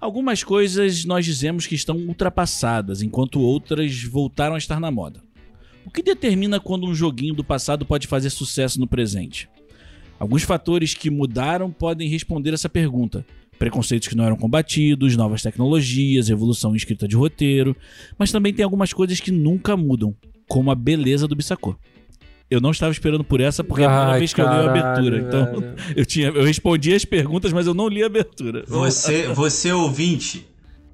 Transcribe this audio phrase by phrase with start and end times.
[0.00, 5.20] Algumas coisas nós dizemos que estão ultrapassadas, enquanto outras voltaram a estar na moda.
[5.84, 9.48] O que determina quando um joguinho do passado pode fazer sucesso no presente?
[10.18, 13.26] Alguns fatores que mudaram podem responder essa pergunta.
[13.58, 17.76] Preconceitos que não eram combatidos, novas tecnologias, evolução escrita de roteiro,
[18.18, 20.14] mas também tem algumas coisas que nunca mudam,
[20.48, 21.76] como a beleza do Bissacô.
[22.48, 24.70] Eu não estava esperando por essa porque é a primeira vez que eu li a
[24.70, 25.18] abertura.
[25.18, 25.74] Então, velho.
[25.96, 28.62] eu, tinha, eu respondi as perguntas, mas eu não li a abertura.
[28.68, 30.46] Você, você ouvinte,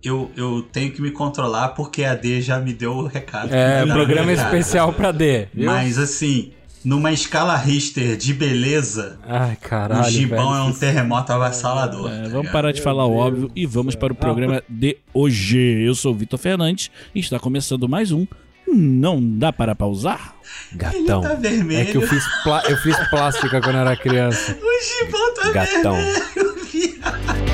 [0.02, 3.52] eu, eu tenho que me controlar porque a D já me deu o recado.
[3.52, 4.46] É, programa cara.
[4.46, 5.48] especial pra D.
[5.52, 5.66] Viu?
[5.66, 6.52] Mas assim,
[6.84, 10.06] numa escala Richter de beleza, Ai, caralho.
[10.06, 10.62] o gibão velho.
[10.64, 12.10] é um terremoto avassalador.
[12.10, 15.58] É, tá vamos parar de falar o óbvio e vamos para o programa de hoje.
[15.58, 18.26] Eu sou o Vitor Fernandes e está começando mais um
[18.66, 20.34] Não Dá Para Pausar.
[20.72, 21.20] Gatão.
[21.20, 21.80] Ele tá vermelho.
[21.80, 22.24] É que eu fiz,
[22.68, 24.56] eu fiz plástica quando eu era criança.
[24.62, 25.94] O gibão tá Gatão.
[25.94, 27.52] vermelho, viado.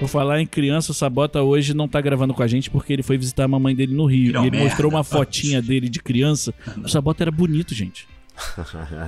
[0.00, 3.02] Vou falar em criança, o Sabota hoje não tá gravando com a gente porque ele
[3.02, 4.28] foi visitar a mamãe dele no Rio.
[4.28, 6.54] Virou e ele merda, mostrou uma fotinha dele de criança.
[6.82, 8.06] O Sabota era bonito, gente.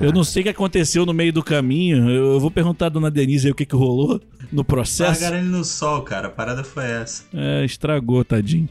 [0.01, 2.11] Eu não sei o que aconteceu no meio do caminho.
[2.11, 4.21] Eu vou perguntar a dona Denise aí o que, que rolou
[4.53, 5.21] no processo.
[5.23, 6.29] Largaram ele no sol, cara.
[6.29, 7.25] A parada foi essa.
[7.33, 8.69] É, estragou, tadinho.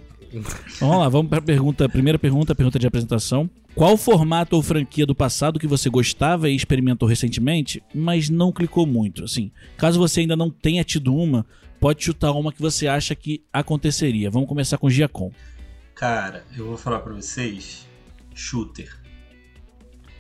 [0.80, 3.50] Vamos lá, vamos para a pergunta, primeira pergunta, pergunta de apresentação.
[3.74, 8.86] Qual formato ou franquia do passado que você gostava e experimentou recentemente, mas não clicou
[8.86, 9.24] muito?
[9.24, 11.46] Assim, caso você ainda não tenha tido uma,
[11.80, 14.30] pode chutar uma que você acha que aconteceria.
[14.30, 15.32] Vamos começar com Giacom.
[15.96, 17.88] Cara, eu vou falar pra vocês.
[18.34, 18.99] Shooter.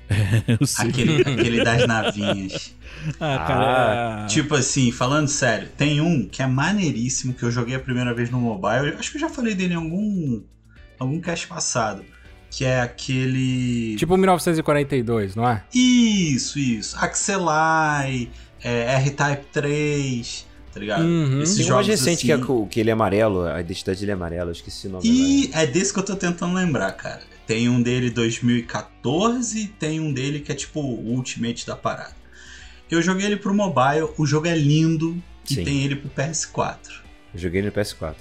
[0.59, 0.89] Eu sei.
[0.89, 2.75] Aquele, aquele das navinhas.
[3.19, 4.27] Ah, cara.
[4.27, 8.29] Tipo assim, falando sério, tem um que é maneiríssimo que eu joguei a primeira vez
[8.29, 8.89] no mobile.
[8.89, 10.41] Eu acho que eu já falei dele em algum
[10.99, 12.03] algum cast passado,
[12.51, 15.63] que é aquele Tipo 1942, não é?
[15.73, 16.97] Isso, isso.
[16.99, 18.29] Axelai,
[18.61, 21.03] é, R-Type 3, tá ligado?
[21.03, 21.41] Uhum.
[21.41, 22.67] Esses Tem um mais recente que, é, assim.
[22.69, 25.07] que ele é amarelo, a identidade dele é amarela, eu esqueci o nome.
[25.07, 27.21] E é desse que eu tô tentando lembrar, cara.
[27.49, 32.13] Tem um dele 2014, tem um dele que é tipo o Ultimate da parada.
[32.91, 35.17] Eu joguei ele pro mobile, o jogo é lindo
[35.49, 35.63] e Sim.
[35.63, 36.77] tem ele pro PS4.
[37.33, 38.13] Eu joguei no PS4.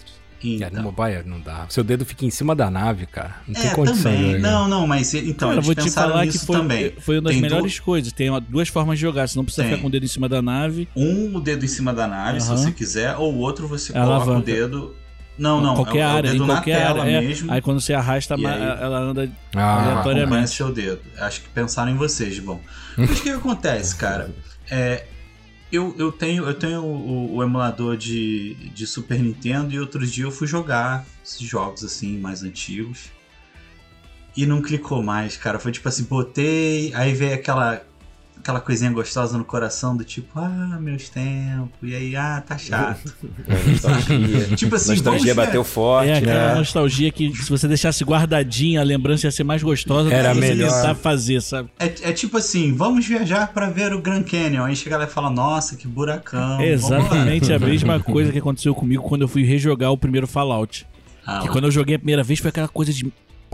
[0.43, 1.67] É, no Então, mobile não dá.
[1.69, 3.43] Seu dedo fica em cima da nave, cara.
[3.47, 4.41] Não tem é, condição de também.
[4.41, 6.93] Não, não, mas então, Cara, eu eles vou te pensaram falar que nisso foi, também.
[6.99, 8.11] foi uma das Tem melhores coisas.
[8.15, 9.29] Tem duas formas de jogar.
[9.29, 9.73] Você não precisa Tem.
[9.73, 10.89] ficar com o dedo em cima da nave.
[10.97, 12.57] Um o dedo em cima da nave, se Aham.
[12.57, 14.39] você quiser, ou o outro você É coloca alavanca.
[14.39, 14.97] o dedo.
[15.39, 17.11] Não, não, qualquer é, o- é área, dedo em na qualquer tela área.
[17.13, 17.21] é.
[17.21, 17.53] mesmo.
[17.53, 20.23] Aí quando você arrasta, aí- ela anda Ah, aleatoriamente.
[20.25, 21.01] acompanha seu dedo.
[21.19, 22.61] Acho que pensaram em vocês, bom.
[22.97, 24.35] Mas o que, que acontece, cara?
[24.71, 25.05] É,
[25.71, 30.25] eu, eu tenho, eu tenho o, o emulador de, de Super Nintendo e outro dia
[30.25, 33.11] eu fui jogar esses jogos assim, mais antigos.
[34.37, 35.59] E não clicou mais, cara.
[35.59, 37.83] Foi tipo assim, botei, aí veio aquela,
[38.41, 41.71] aquela coisinha gostosa no coração do tipo, ah, meus tempos.
[41.83, 43.15] E aí, ah, tá chato.
[43.49, 44.47] É, nostalgia.
[44.57, 46.55] tipo assim, nostalgia bateu forte, É aquela né?
[46.57, 50.47] nostalgia que se você deixasse guardadinha, a lembrança ia ser mais gostosa Era do que
[50.47, 50.73] você melhor.
[50.73, 51.71] tentar fazer, sabe?
[51.79, 54.65] É, é tipo assim, vamos viajar pra ver o Grand Canyon.
[54.65, 56.55] Aí chega lá e fala, nossa, que buracão.
[56.61, 60.27] É lá." exatamente a mesma coisa que aconteceu comigo quando eu fui rejogar o primeiro
[60.27, 60.87] Fallout.
[61.27, 63.11] Ah, Que quando eu joguei a primeira vez foi aquela coisa de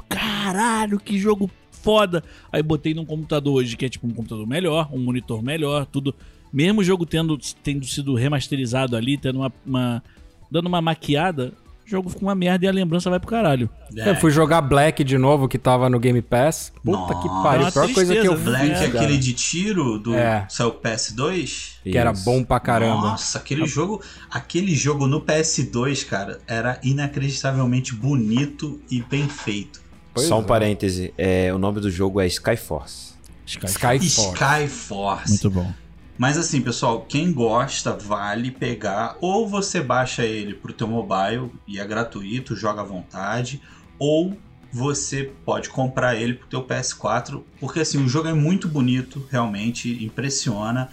[0.08, 1.50] caralho, que jogo
[1.84, 2.24] foda.
[2.50, 6.14] Aí botei num computador hoje que é tipo um computador melhor, um monitor melhor, tudo.
[6.52, 10.02] Mesmo o jogo tendo, tendo sido remasterizado ali, tendo uma, uma-
[10.50, 11.52] dando uma maquiada,
[11.84, 13.68] o jogo fica uma merda e a lembrança vai pro caralho.
[13.96, 14.08] é.
[14.08, 16.72] Eu fui jogar Black de novo, que tava no Game Pass.
[16.82, 17.42] Puta que Nossa.
[17.42, 17.66] pariu.
[17.66, 19.04] É A pior uma coisa que eu tristeza, Black fiz, é cara.
[19.04, 20.46] aquele de tiro do É.
[20.48, 21.80] seu PS2.
[21.82, 23.02] Que era bom pra caramba.
[23.08, 29.82] Nossa, aquele jogo, aquele jogo no PS2, cara, era inacreditavelmente bonito e bem feito.
[30.14, 30.46] Pois Só um é.
[30.46, 33.14] parêntese, é, o nome do jogo é Skyforce.
[33.44, 34.32] Sky- Skyforce.
[34.32, 35.28] Skyforce.
[35.30, 35.72] Muito bom.
[36.16, 41.80] Mas assim, pessoal, quem gosta vale pegar ou você baixa ele pro teu mobile e
[41.80, 43.60] é gratuito, joga à vontade,
[43.98, 44.36] ou
[44.72, 50.04] você pode comprar ele pro teu PS4, porque assim, o jogo é muito bonito, realmente
[50.04, 50.88] impressiona.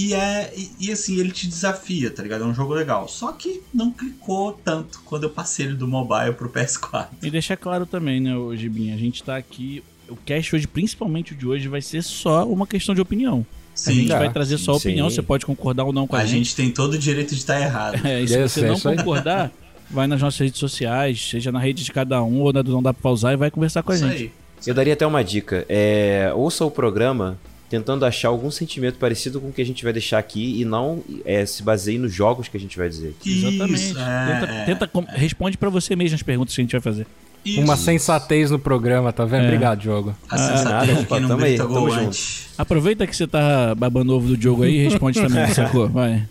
[0.00, 2.44] E é e, e, assim, ele te desafia, tá ligado?
[2.44, 3.06] É um jogo legal.
[3.06, 7.08] Só que não clicou tanto quando eu passei ele do mobile pro PS4.
[7.22, 9.82] E deixar claro também, né, ô Gibinha, a gente tá aqui.
[10.08, 13.44] O cast hoje, principalmente o de hoje, vai ser só uma questão de opinião.
[13.86, 14.88] a gente Sim, vai trazer só a sim.
[14.88, 17.40] opinião, você pode concordar ou não com a, a gente tem todo o direito de
[17.40, 18.00] estar errado.
[18.04, 19.52] É, e se Yes, você é não concordar,
[19.90, 22.82] vai nas nossas redes sociais, seja na rede de cada um ou na do Não
[22.82, 24.22] Dá Pra Pausar e vai conversar com a Isso gente.
[24.22, 24.32] aí.
[24.66, 25.64] Eu daria até uma dica.
[25.68, 27.38] É, ouça o programa
[27.70, 31.02] tentando achar algum sentimento parecido com o que a gente vai deixar aqui e não
[31.24, 33.14] é, se baseie nos jogos que a gente vai dizer.
[33.24, 33.74] Exatamente.
[33.74, 34.64] Isso, é, tenta, é.
[34.64, 37.06] tenta responde pra você mesmo as perguntas que a gente vai fazer.
[37.44, 37.60] Isso.
[37.60, 39.44] Uma sensatez no programa, tá vendo?
[39.44, 39.46] É.
[39.46, 40.14] Obrigado, Diogo.
[40.28, 42.18] A sensatez nada, quem não tamo aí, tamo junto.
[42.58, 45.88] Aproveita que você tá babando ovo do jogo aí e responde também, sacou?
[45.88, 46.28] Vai.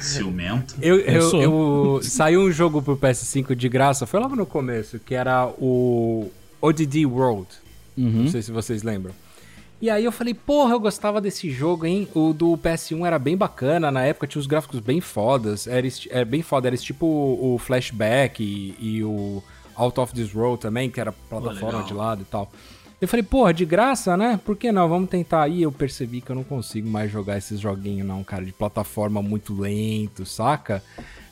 [0.00, 0.76] Ciumento.
[0.80, 4.98] Eu, Eu eu, eu- saiu um jogo pro PS5 de graça, foi logo no começo,
[4.98, 6.30] que era o
[6.62, 7.48] ODD World.
[7.96, 8.22] Uhum.
[8.24, 9.12] Não sei se vocês lembram.
[9.84, 12.08] E aí eu falei, porra, eu gostava desse jogo, hein?
[12.14, 16.24] O do PS1 era bem bacana, na época tinha os gráficos bem fodas, era, era
[16.24, 19.42] bem foda, era tipo o, Flashback e, e o
[19.76, 21.82] Out of This World também, que era plataforma legal.
[21.82, 22.50] de lado e tal.
[22.98, 24.40] Eu falei, porra, de graça, né?
[24.42, 24.88] Por que não?
[24.88, 25.42] Vamos tentar.
[25.42, 29.20] Aí eu percebi que eu não consigo mais jogar esses joguinhos, não, cara, de plataforma
[29.20, 30.82] muito lento, saca?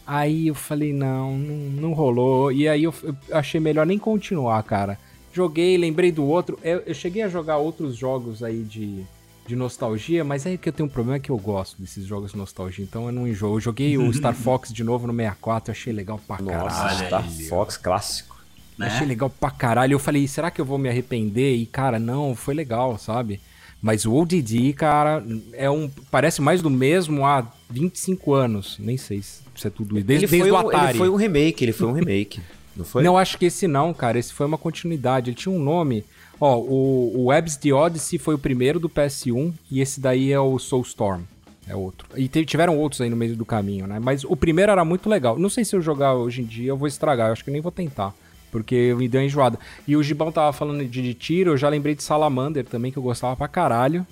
[0.07, 2.53] Aí eu falei, não, não, não rolou.
[2.53, 4.99] E aí eu, eu achei melhor nem continuar, cara.
[5.33, 6.59] Joguei, lembrei do outro.
[6.63, 9.03] Eu, eu cheguei a jogar outros jogos aí de,
[9.47, 12.33] de nostalgia, mas aí que eu tenho um problema é que eu gosto desses jogos
[12.33, 13.57] de nostalgia, então eu não enjoo.
[13.57, 17.07] Eu joguei o Star Fox de novo no 64, eu achei legal pra Nossa, caralho.
[17.07, 18.33] Star Fox clássico.
[18.77, 18.87] Né?
[18.87, 19.95] Achei legal pra caralho.
[19.95, 21.57] Eu falei, será que eu vou me arrepender?
[21.57, 23.41] E, cara, não, foi legal, sabe?
[23.81, 25.91] Mas o ODD, cara, é um.
[26.11, 28.77] Parece mais do mesmo há 25 anos.
[28.79, 30.07] Nem sei se é tudo isso.
[30.07, 30.91] Desde, ele, foi desde o um, Atari.
[30.91, 32.41] ele foi um remake, ele foi um remake.
[32.77, 33.03] Não foi?
[33.03, 34.19] Não, acho que esse não, cara.
[34.19, 35.31] Esse foi uma continuidade.
[35.31, 36.05] Ele tinha um nome.
[36.41, 40.41] Ó, o, o Webs the Odyssey foi o primeiro do PS1 e esse daí é
[40.41, 41.23] o Soulstorm.
[41.69, 42.09] É outro.
[42.17, 44.01] E tiveram outros aí no meio do caminho, né?
[44.01, 45.39] Mas o primeiro era muito legal.
[45.39, 47.29] Não sei se eu jogar hoje em dia eu vou estragar.
[47.29, 48.13] Eu acho que nem vou tentar.
[48.51, 49.59] Porque me deu uma enjoada.
[49.87, 52.99] E o Gibão tava falando de, de tiro, eu já lembrei de Salamander também, que
[52.99, 54.07] eu gostava pra caralho.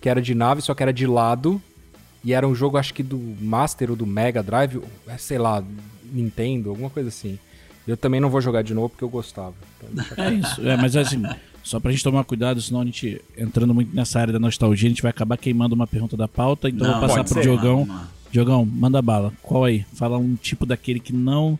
[0.00, 1.62] Que era de nave, só que era de lado.
[2.22, 5.62] E era um jogo, acho que do Master ou do Mega Drive, é, sei lá,
[6.04, 7.38] Nintendo, alguma coisa assim.
[7.86, 9.54] Eu também não vou jogar de novo porque eu gostava.
[9.82, 10.68] Então, É isso.
[10.68, 11.22] É, mas assim,
[11.62, 14.90] só pra gente tomar cuidado, senão a gente, entrando muito nessa área da nostalgia, a
[14.90, 16.68] gente vai acabar queimando uma pergunta da pauta.
[16.68, 17.86] Então eu vou passar pro ser, Diogão.
[17.86, 18.08] mano.
[18.30, 19.32] Diogão, manda bala.
[19.42, 19.84] Qual aí?
[19.94, 21.58] Fala um tipo daquele que não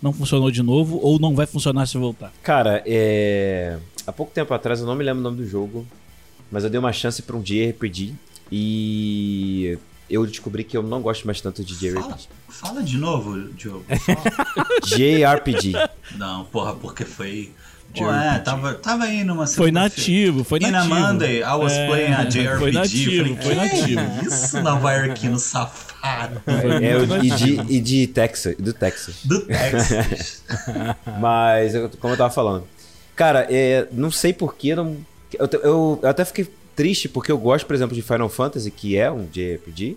[0.00, 2.32] não funcionou de novo ou não vai funcionar se voltar.
[2.42, 3.78] Cara, é...
[4.06, 5.86] há pouco tempo atrás, eu não me lembro o nome do jogo,
[6.50, 8.14] mas eu dei uma chance pra um JRPG
[8.50, 9.78] e
[10.10, 12.28] eu descobri que eu não gosto mais tanto de Fala, JRPG.
[12.48, 13.84] fala de novo, Diogo.
[13.98, 14.66] Fala.
[14.84, 15.72] JRPG.
[16.16, 17.52] Não, porra, porque foi.
[17.96, 20.94] Pô, é, tava, tava aí numa Foi nativo, foi E na nativo.
[20.94, 22.58] Monday, I was É, playing a JRPG.
[22.58, 23.54] Foi nativo, Falei, foi "Que
[23.94, 24.26] nativo.
[24.26, 26.42] Isso, nova-iorquino safado.
[26.46, 29.16] é, o- e de, e de Texas, do Texas.
[29.24, 30.42] Do Texas.
[31.18, 32.64] Mas, como eu tava falando.
[33.16, 34.96] Cara, é, não sei porquê, não.
[35.38, 36.46] Eu, eu- eu até fiquei
[36.78, 39.96] triste porque eu gosto, por exemplo, de Final Fantasy, que é um JRPG.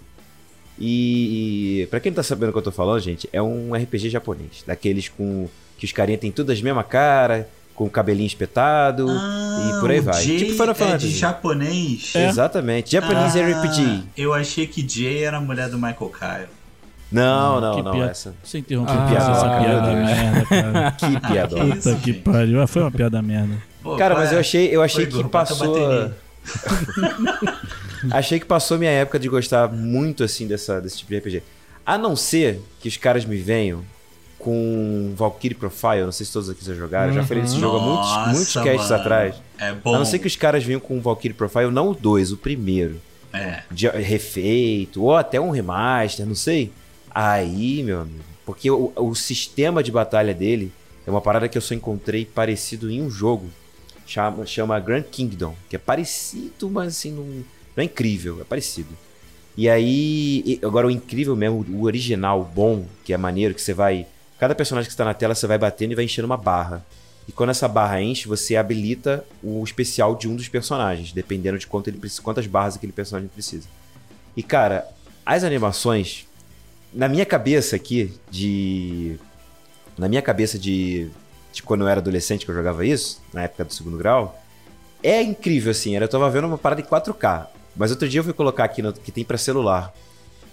[0.79, 3.73] E, e pra quem não tá sabendo o que eu tô falando, gente, é um
[3.75, 4.63] RPG japonês.
[4.65, 5.47] Daqueles com.
[5.77, 9.97] que os carinha tem tudo as mesma cara, com o cabelinho espetado e por aí
[9.99, 10.23] Ah, o vai.
[10.23, 11.07] J tipo Final é Fantasy.
[11.09, 12.13] de japonês.
[12.15, 12.91] Exatamente.
[12.91, 14.03] Japanese Ah, RPG.
[14.17, 16.47] Eu achei que Jay era a mulher do Michael Kyle.
[17.11, 18.33] Não, Que não, não, piada- essa.
[18.43, 20.91] Você interrompeu Ah, essa meu piada merda, cara.
[20.97, 21.55] Que piada.
[21.57, 22.61] Puta que pariu.
[22.61, 23.53] Ah, Foi uma piada merda.
[23.83, 24.35] Pô, Cara, mas é?
[24.35, 26.11] eu achei, eu achei que passou.
[28.11, 31.43] achei que passou minha época de gostar muito assim dessa, desse tipo de RPG.
[31.85, 33.83] A não ser que os caras me venham
[34.37, 37.81] com Valkyrie Profile, não sei se todos aqui já jogaram, já falei desse jogo há
[37.81, 39.01] muitos, Nossa, muitos casts mano.
[39.01, 39.35] atrás.
[39.59, 39.93] É bom.
[39.95, 42.99] A não ser que os caras venham com Valkyrie Profile, não o 2, o primeiro,
[43.31, 43.61] É.
[43.69, 46.71] de refeito, ou até um remaster, não sei.
[47.13, 50.71] Aí, meu amigo, porque o, o sistema de batalha dele
[51.05, 53.47] é uma parada que eu só encontrei parecido em um jogo.
[54.11, 57.45] Chama, chama Grand Kingdom, que é parecido, mas assim, não, não
[57.77, 58.89] é incrível, é parecido.
[59.55, 64.05] E aí, agora o incrível mesmo, o original, bom, que é maneiro, que você vai.
[64.37, 66.85] Cada personagem que está na tela, você vai batendo e vai enchendo uma barra.
[67.25, 71.65] E quando essa barra enche, você habilita o especial de um dos personagens, dependendo de
[71.65, 73.69] quanto ele precisa, quantas barras aquele personagem precisa.
[74.35, 74.85] E cara,
[75.25, 76.27] as animações,
[76.93, 79.15] na minha cabeça aqui, de.
[79.97, 81.09] Na minha cabeça de,
[81.51, 84.39] de quando eu era adolescente que eu jogava isso, na época do segundo grau,
[85.03, 85.95] é incrível assim.
[85.95, 87.47] Era, eu tava vendo uma parada em 4K.
[87.75, 89.93] Mas outro dia eu fui colocar aqui no, que tem pra celular.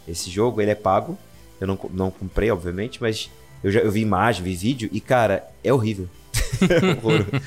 [0.07, 1.19] Esse jogo, ele é pago.
[1.61, 3.29] Eu não, não comprei, obviamente, mas
[3.63, 6.09] eu já eu vi imagem, vi vídeo e, cara, é horrível.
[6.63, 7.41] É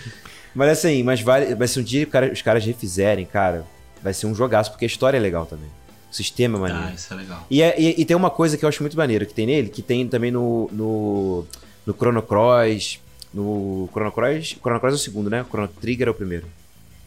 [0.54, 3.66] mas assim, mas vale, mas se um dia cara- os caras refizerem, cara,
[4.04, 5.70] vai ser um jogaço, porque a história é legal também.
[6.12, 6.88] O sistema é maneiro.
[6.88, 7.48] Tá, isso é legal.
[7.50, 9.70] E, é- e- e tem uma coisa que eu acho muito maneiro que tem nele,
[9.70, 11.46] que tem também no, no,
[11.86, 13.00] no Chrono Cross.
[13.34, 14.58] No Chrono Cross.
[14.62, 15.42] Chrono Cross é o segundo, né?
[15.42, 16.48] O Chrono Trigger é o primeiro.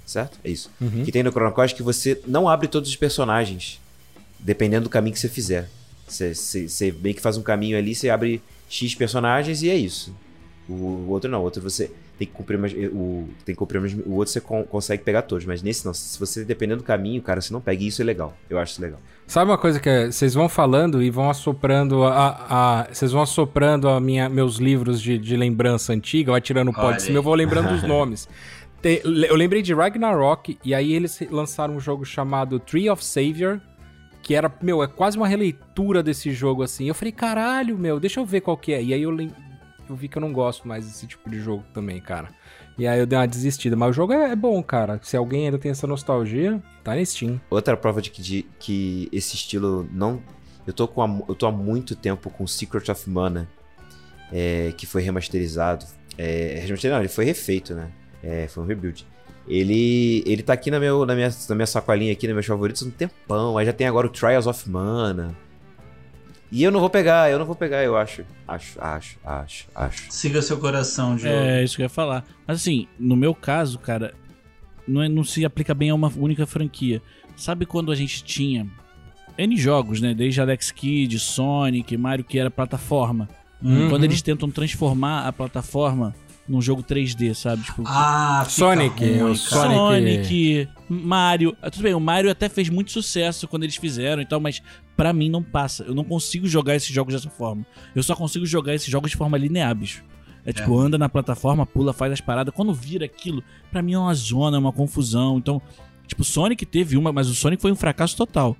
[0.07, 0.39] Certo?
[0.45, 0.71] É isso.
[1.05, 3.81] Que tem no Chrono Cross que você não abre todos os personagens,
[4.39, 5.69] dependendo do caminho que você fizer.
[6.07, 10.15] Você meio que faz um caminho ali, você abre X personagens e é isso.
[10.69, 13.81] O, o outro não, o outro você tem que cumprir mais, o tem que cumprir
[13.81, 16.85] mais, o outro você con- consegue pegar todos, mas nesse não, se você dependendo do
[16.87, 18.35] caminho, cara, você não pega e isso é legal.
[18.49, 18.99] Eu acho isso legal.
[19.27, 22.47] Sabe uma coisa que é, vocês vão falando e vão assoprando a,
[22.81, 26.73] a- vocês vão assoprando a minha, meus livros de, de lembrança antiga, vai tirando o
[26.73, 28.27] pó Olha de cima, eu vou lembrando os nomes.
[28.81, 33.61] Tem- eu lembrei de Ragnarok e aí eles lançaram um jogo chamado Tree of Savior,
[34.23, 36.89] que era, meu, é quase uma releitura desse jogo assim.
[36.89, 38.83] Eu falei, caralho, meu, deixa eu ver qual que é.
[38.83, 39.15] E aí eu,
[39.89, 42.29] eu vi que eu não gosto mais desse tipo de jogo também, cara.
[42.79, 44.99] E aí eu dei uma desistida, mas o jogo é, é bom, cara.
[45.03, 47.41] Se alguém ainda tem essa nostalgia, tá na Steam.
[47.51, 50.21] Outra prova de que, de que esse estilo não.
[50.67, 53.49] Eu tô, com há- eu tô há muito tempo com Secret of Mana,
[54.33, 55.85] é, que foi remasterizado.
[56.17, 57.91] É, não, ele foi refeito, né?
[58.23, 59.07] É, foi um rebuild.
[59.47, 62.83] Ele, ele tá aqui na, meu, na, minha, na minha sacolinha, aqui, nos meus favoritos,
[62.83, 63.59] um tempão.
[63.59, 65.37] Aí já tem agora o Trials of Mana.
[66.55, 68.23] E eu não vou pegar, eu não vou pegar, eu acho.
[68.47, 70.05] Acho, acho, acho, acho.
[70.09, 71.35] Siga seu coração, Diogo.
[71.37, 72.25] É, isso que eu ia falar.
[72.47, 74.15] Mas assim, no meu caso, cara,
[74.87, 77.03] não, é- não se aplica bem a uma única franquia.
[77.35, 78.69] Sabe quando a gente tinha
[79.37, 80.15] N jogos, né?
[80.15, 83.29] Desde Alex Kidd, Sonic, Mario, que era plataforma.
[83.61, 83.89] Uhum.
[83.91, 86.15] Quando eles tentam transformar a plataforma
[86.49, 87.63] num jogo 3D, sabe?
[87.63, 89.35] Tipo, Ah, Sonic, ruim.
[89.35, 91.57] Sonic- Sonic, Mario.
[91.63, 94.61] Ah, Tudo bem, o Mario até fez muito sucesso quando eles fizeram e tal, mas
[94.97, 95.85] pra mim não passa.
[95.85, 97.65] Eu não consigo jogar esses jogos dessa forma.
[97.95, 100.05] Eu só consigo jogar esses jogos de forma linear, bicho.
[100.47, 102.53] É tipo, anda na plataforma, pula, faz as paradas.
[102.55, 105.39] Quando vira aquilo, pra mim é uma zona, é uma confusão.
[105.39, 105.61] Então,
[106.07, 108.55] tipo, Sonic teve uma, mas o Sonic foi um fracasso total.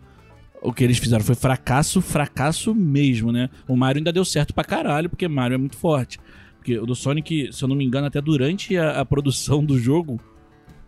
[0.63, 3.51] O que eles fizeram foi fracasso, fracasso mesmo, né?
[3.69, 6.19] O Mario ainda deu certo pra caralho, porque Mario é muito forte.
[6.65, 9.79] Porque o do Sonic, se eu não me engano, até durante a, a produção do
[9.79, 10.19] jogo,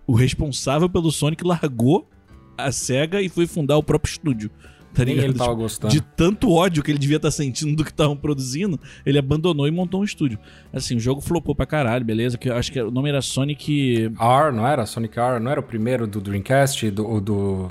[0.07, 2.09] o responsável pelo Sonic largou
[2.57, 4.51] a SEGA e foi fundar o próprio estúdio.
[4.95, 5.25] Tá Nem ligado?
[5.33, 5.93] ele tava Tipo, gostando.
[5.93, 9.71] de tanto ódio que ele devia estar sentindo do que estavam produzindo, ele abandonou e
[9.71, 10.39] montou um estúdio.
[10.73, 12.39] Assim, o jogo flopou pra caralho, beleza?
[12.39, 14.05] Que eu acho que o nome era Sonic.
[14.19, 14.87] R, não era?
[14.87, 16.91] Sonic R, não era o primeiro do Dreamcast?
[16.91, 17.71] Do, do...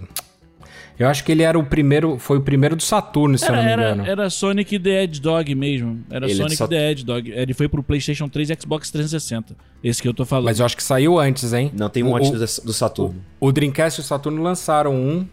[0.97, 3.57] Eu acho que ele era o primeiro, foi o primeiro do Saturno, se eu Era,
[3.57, 4.09] não me era, engano.
[4.09, 6.03] era Sonic the Hedgehog mesmo.
[6.09, 7.29] Era Ele é de Sonic Sat- the Hedgehog.
[7.31, 9.55] Ele foi pro PlayStation 3 e Xbox 360.
[9.83, 10.45] Esse que eu tô falando.
[10.45, 11.69] Mas eu acho que saiu antes, hein?
[11.77, 13.21] Não, tem um O- antes o, do, Saturno.
[13.39, 15.27] o Dreamcast e o Saturno lançaram um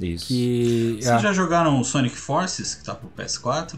[0.00, 0.28] Isso.
[0.28, 0.98] que...
[1.00, 3.74] Vocês já jogaram o Sonic Forces, que tá pro PS4?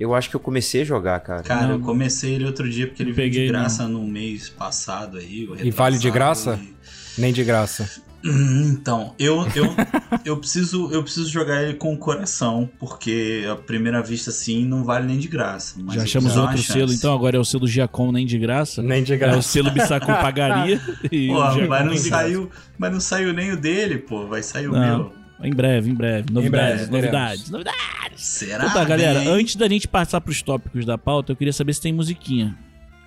[0.00, 1.42] Eu acho que eu comecei a jogar, cara.
[1.44, 1.74] Cara, Não.
[1.74, 5.46] eu comecei ele outro dia porque ele Não veio de graça no mês passado aí.
[5.46, 6.58] o E vale de graça?
[6.60, 7.88] e- Nem de graça.
[8.24, 9.64] Hum, Então, eu, eu,
[10.24, 14.84] eu, preciso, eu preciso jogar ele com o coração, porque à primeira vista, assim, não
[14.84, 15.74] vale nem de graça.
[15.82, 16.72] Mas Já achamos outro chance.
[16.72, 18.82] selo, então agora é o selo Giacom nem de graça.
[18.82, 19.42] Nem de É o graça.
[19.42, 20.80] selo Bissacu pagaria.
[21.10, 22.08] e o Pô, mas não, graça.
[22.08, 24.26] saiu, mas não saiu nem o dele, pô.
[24.26, 24.80] Vai sair o Não.
[24.98, 25.12] meu.
[25.44, 26.32] Em breve, em breve.
[26.32, 27.78] Novidades, breve, novidades, novidades.
[28.24, 28.64] Será?
[28.66, 29.28] Então tá, galera, bem?
[29.28, 32.56] antes da gente passar pros tópicos da pauta, eu queria saber se tem musiquinha.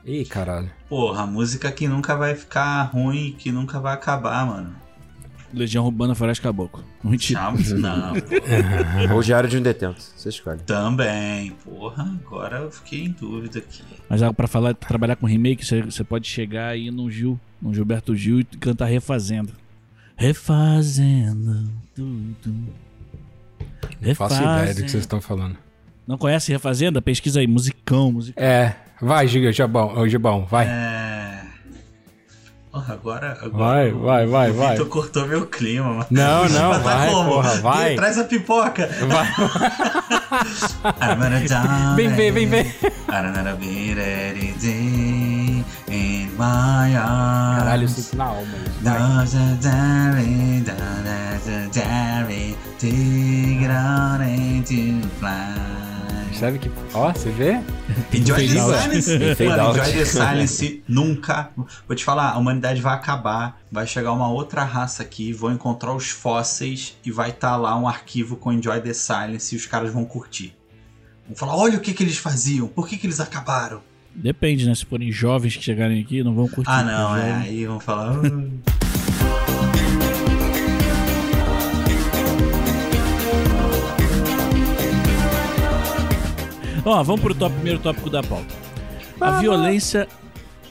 [0.06, 0.70] Ih, caralho.
[0.90, 4.76] Porra, a música que nunca vai ficar ruim, que nunca vai acabar, mano.
[5.56, 6.84] Legião Urbana Floresta Caboclo.
[7.04, 7.40] Mentira.
[7.40, 7.72] Chaves?
[7.72, 8.14] Não.
[9.14, 10.02] Ou Diário de um Detento.
[10.02, 10.60] Você escolhe.
[10.60, 11.52] Também.
[11.64, 13.84] Porra, agora eu fiquei em dúvida aqui.
[14.10, 17.40] Mas ah, pra falar, pra trabalhar com remake, você você pode chegar aí no Gil,
[17.62, 19.54] no Gilberto Gil e cantar Refazendo.
[20.18, 22.54] Refazendo tudo.
[24.02, 24.90] Não faço ideia do que Refazendo.
[24.90, 25.58] vocês estão falando.
[26.08, 27.02] Não conhece Refazenda?
[27.02, 28.44] Pesquisa aí, musicão, musicão.
[28.44, 29.50] É, vai, Giga,
[29.96, 30.68] ô, Gibão, vai.
[30.68, 31.35] É.
[32.76, 33.38] Porra, agora.
[33.42, 34.72] agora Vai, o- vai, vai, o vai.
[34.72, 36.06] Vitor cortou meu clima, mano.
[36.12, 37.96] Não, O não, vai, porra, vai.
[37.96, 38.90] Traz a pipoca.
[39.08, 39.26] Vai.
[41.96, 42.76] Vem ver, vem ver.
[47.60, 48.84] Caralho, eu sinto na alma isso.
[55.22, 55.85] Vai.
[56.40, 56.70] Sabe que.
[56.94, 57.62] Ó, você vê?
[58.14, 59.46] Enjoy the silence.
[59.46, 59.70] Mano.
[59.72, 61.50] Enjoy the silence nunca.
[61.88, 63.62] Vou te falar, a humanidade vai acabar.
[63.72, 67.88] Vai chegar uma outra raça aqui, vão encontrar os fósseis e vai estar lá um
[67.88, 70.54] arquivo com Enjoy the silence e os caras vão curtir.
[71.26, 73.82] Vão falar: olha o que, que eles faziam, por que, que eles acabaram?
[74.14, 74.76] Depende, né?
[74.76, 76.72] Se forem jovens que chegarem aqui, não vão curtir.
[76.72, 77.34] Ah, não, é.
[77.34, 78.14] Aí vão falar.
[86.86, 88.54] Ó, vamos pro top, primeiro tópico da pauta.
[89.20, 90.08] A violência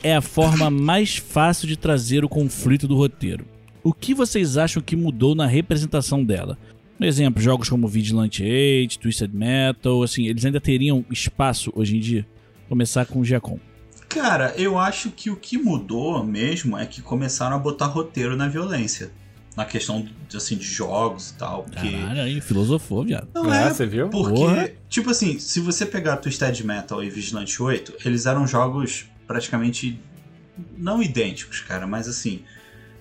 [0.00, 3.44] é a forma mais fácil de trazer o conflito do roteiro.
[3.83, 6.56] O que vocês acham que mudou na representação dela?
[6.97, 12.00] Por exemplo, jogos como Vigilante 8, Twisted Metal, assim, eles ainda teriam espaço hoje em
[12.00, 12.25] dia?
[12.68, 13.59] Começar com o Giacom.
[14.09, 18.47] Cara, eu acho que o que mudou mesmo é que começaram a botar roteiro na
[18.47, 19.11] violência.
[19.56, 21.62] Na questão de, assim, de jogos e tal.
[21.62, 21.90] Porque...
[21.90, 23.28] Caralho, aí, filosofou, viado.
[23.34, 24.08] Não É, é, você viu?
[24.08, 24.70] Porque, Porra.
[24.88, 30.00] tipo assim, se você pegar Twisted Metal e Vigilante 8, eles eram jogos praticamente
[30.76, 32.44] não idênticos, cara, mas assim,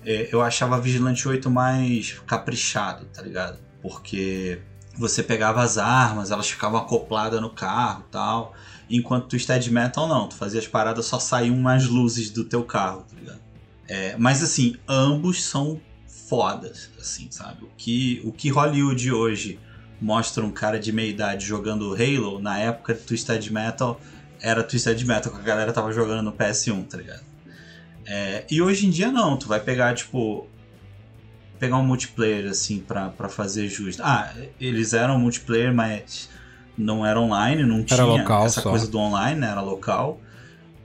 [0.06, 3.60] é, eu achava Vigilante 8 mais caprichado, tá ligado?
[3.82, 4.60] Porque
[4.98, 8.54] você pegava as armas, elas ficavam acopladas no carro e tal,
[8.90, 13.06] enquanto Twisted Metal não, tu fazia as paradas, só saíam mais luzes do teu carro,
[13.10, 13.42] tá ligado?
[13.88, 15.80] É, mas assim, ambos são
[16.28, 17.64] fodas, assim, sabe?
[17.64, 19.60] O que, o que Hollywood hoje
[20.02, 24.00] mostra um cara de meia idade jogando Halo, na época do Twisted Metal,
[24.42, 27.24] era Twisted Metal que a galera tava jogando no PS1, tá ligado?
[28.06, 30.48] É, e hoje em dia não, tu vai pegar, tipo,
[31.58, 34.02] pegar um multiplayer, assim, pra, pra fazer justo.
[34.04, 36.30] Ah, eles eram multiplayer, mas
[36.78, 38.70] não era online, não tinha local essa só.
[38.70, 39.48] coisa do online, né?
[39.50, 40.20] Era local.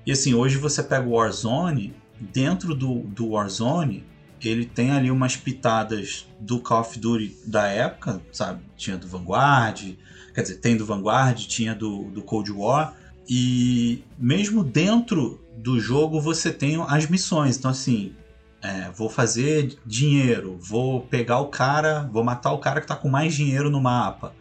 [0.07, 4.05] E assim, hoje você pega o Warzone, dentro do, do Warzone,
[4.47, 8.63] ele tem ali umas pitadas do Call of Duty da época, sabe?
[8.77, 9.97] Tinha do Vanguard,
[10.35, 12.95] quer dizer, tem do Vanguard, tinha do, do Cold War.
[13.27, 17.57] E mesmo dentro do jogo você tem as missões.
[17.57, 18.15] Então, assim,
[18.63, 23.09] é, vou fazer dinheiro, vou pegar o cara, vou matar o cara que tá com
[23.09, 24.35] mais dinheiro no mapa.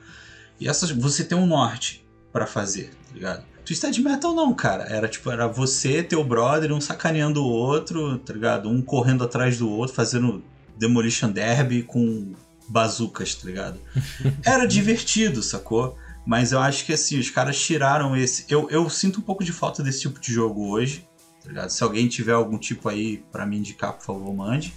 [0.59, 3.45] E essas você tem um norte pra fazer, tá ligado?
[3.67, 4.85] Twisted Metal não, cara.
[4.85, 8.69] Era tipo, era você, teu brother, um sacaneando o outro, tá ligado?
[8.69, 10.41] Um correndo atrás do outro, fazendo
[10.77, 12.33] Demolition Derby com
[12.69, 13.77] bazucas, tá ligado?
[14.45, 15.97] Era divertido, sacou?
[16.25, 18.45] Mas eu acho que assim, os caras tiraram esse.
[18.47, 21.05] Eu, eu sinto um pouco de falta desse tipo de jogo hoje,
[21.43, 21.69] tá ligado?
[21.69, 24.73] Se alguém tiver algum tipo aí pra me indicar, por favor, mande.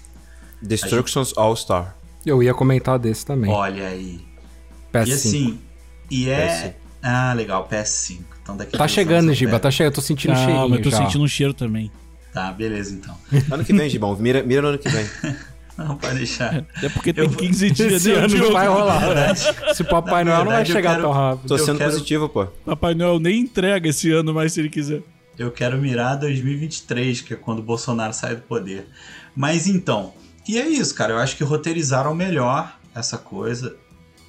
[0.60, 1.96] Destructions All-Star.
[2.26, 3.52] Eu ia comentar desse também.
[3.52, 4.20] Olha aí.
[4.92, 5.06] PS5.
[5.06, 5.60] E assim,
[6.10, 6.46] e é.
[6.48, 6.89] PS5.
[7.02, 8.18] Ah, legal, PS5.
[8.42, 9.92] Então daqui a Tá chegando, eu Giba, tá chegando.
[9.92, 10.96] Eu tô sentindo cheirinho eu tô já.
[10.98, 11.90] sentindo um cheiro também.
[12.32, 13.16] Tá, beleza então.
[13.50, 14.14] Ano que vem, Gibão.
[14.16, 15.06] Mira, mira no ano que vem.
[15.78, 16.62] Não, pode deixar.
[16.82, 19.34] É porque tem Eu vou- 15 dias Esse né, ano não vai rolar, né?
[19.72, 21.48] Se o Papai Na Noel não vai verdade, chegar quero- tão rápido.
[21.48, 22.44] Tô sendo quero- positivo, pô.
[22.66, 25.00] Papai Noel nem entrega esse ano mais se ele quiser.
[25.38, 28.88] Eu quero mirar 2023, que é quando o Bolsonaro sai do poder.
[29.34, 30.12] Mas então,
[30.46, 31.14] e é isso, cara.
[31.14, 33.74] Eu acho que roteirizaram melhor essa coisa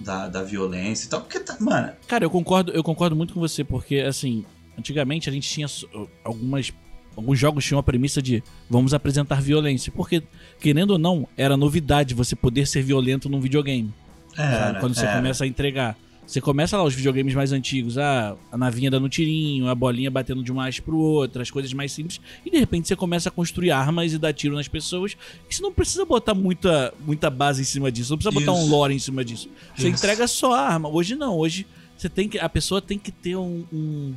[0.02, 1.22] da, da violência e tal.
[1.22, 4.44] Porque, tá, mano, Cara, eu concordo, eu concordo muito com você, porque assim,
[4.78, 5.88] antigamente a gente tinha so-
[6.24, 6.72] algumas.
[7.16, 9.92] Alguns jogos tinham a premissa de vamos apresentar violência.
[9.94, 10.24] Porque,
[10.62, 13.94] querendo ou não, era novidade você poder ser violento num videogame.
[14.34, 14.54] sabe?
[14.56, 15.18] era, Quando você era.
[15.18, 15.98] começa a entregar.
[16.32, 20.42] Você começa lá os videogames mais antigos, ah, a navinha dando tirinho, a bolinha batendo
[20.42, 23.32] de um mais pro outro, as coisas mais simples, e de repente você começa a
[23.34, 25.18] construir armas e dar tiro nas pessoas,
[25.50, 28.62] e você não precisa botar muita, muita base em cima disso, não precisa botar um
[28.64, 28.72] Isso.
[28.72, 29.50] lore em cima disso.
[29.76, 29.98] Você Isso.
[29.98, 30.88] entrega só a arma.
[30.88, 31.68] Hoje não, hoje
[31.98, 32.40] você tem que.
[32.40, 33.66] A pessoa tem que ter um.
[33.74, 34.14] um-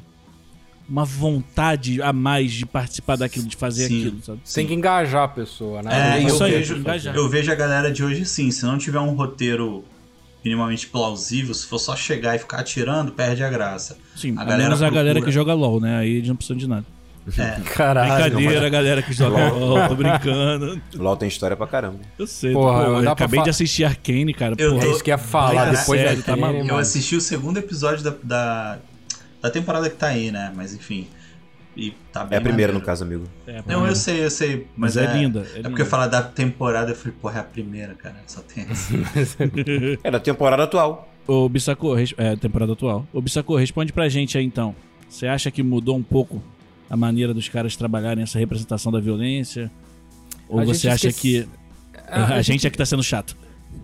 [0.89, 4.01] uma vontade a mais de participar daquilo, de fazer Sim.
[4.01, 4.41] aquilo, sabe?
[4.55, 5.91] Tem que engajar a pessoa, né?
[5.91, 6.83] É, Não eu isso aí, vejo,
[7.15, 9.83] eu vejo a galera de hoje assim, se não tiver um roteiro
[10.45, 13.97] minimamente plausível, se for só chegar e ficar atirando, perde a graça.
[14.15, 15.97] Sim, A galera menos a galera que joga LOL, né?
[15.99, 16.85] Aí eles não precisam de nada.
[17.39, 18.35] É, Caralho.
[18.35, 20.81] Brincadeira, a galera que joga LOL, tô brincando.
[20.95, 22.01] LoL tem história pra caramba.
[22.19, 24.55] Eu sei, Porra, pô, não eu acabei fa- de assistir Arcane, cara.
[24.59, 24.87] Eu porra.
[24.87, 28.05] É isso que ia falar Cara, depois sério, da tá eu assisti o segundo episódio
[28.05, 28.79] da, da,
[29.41, 30.53] da temporada que tá aí, né?
[30.55, 31.09] Mas enfim.
[31.77, 32.75] E tá bem É a primeira, maneiro.
[32.75, 33.25] no caso, amigo.
[33.47, 34.67] É, Não, eu sei, eu sei.
[34.77, 35.69] Mas, Mas é linda, é É, linda.
[35.71, 38.17] porque eu falo da temporada, eu falei, porra, é a primeira, cara.
[38.27, 38.95] Só tem essa.
[40.05, 41.09] É da temporada atual.
[41.27, 43.07] Ô, Bissacô, é, temporada atual.
[43.13, 44.75] Ô, Bissacô, responde pra gente aí então.
[45.09, 46.43] Você acha que mudou um pouco
[46.89, 49.71] a maneira dos caras trabalharem essa representação da violência?
[50.49, 51.49] Ou A você gente acha esquece- que
[52.09, 53.37] a, gente é que tá sendo chato?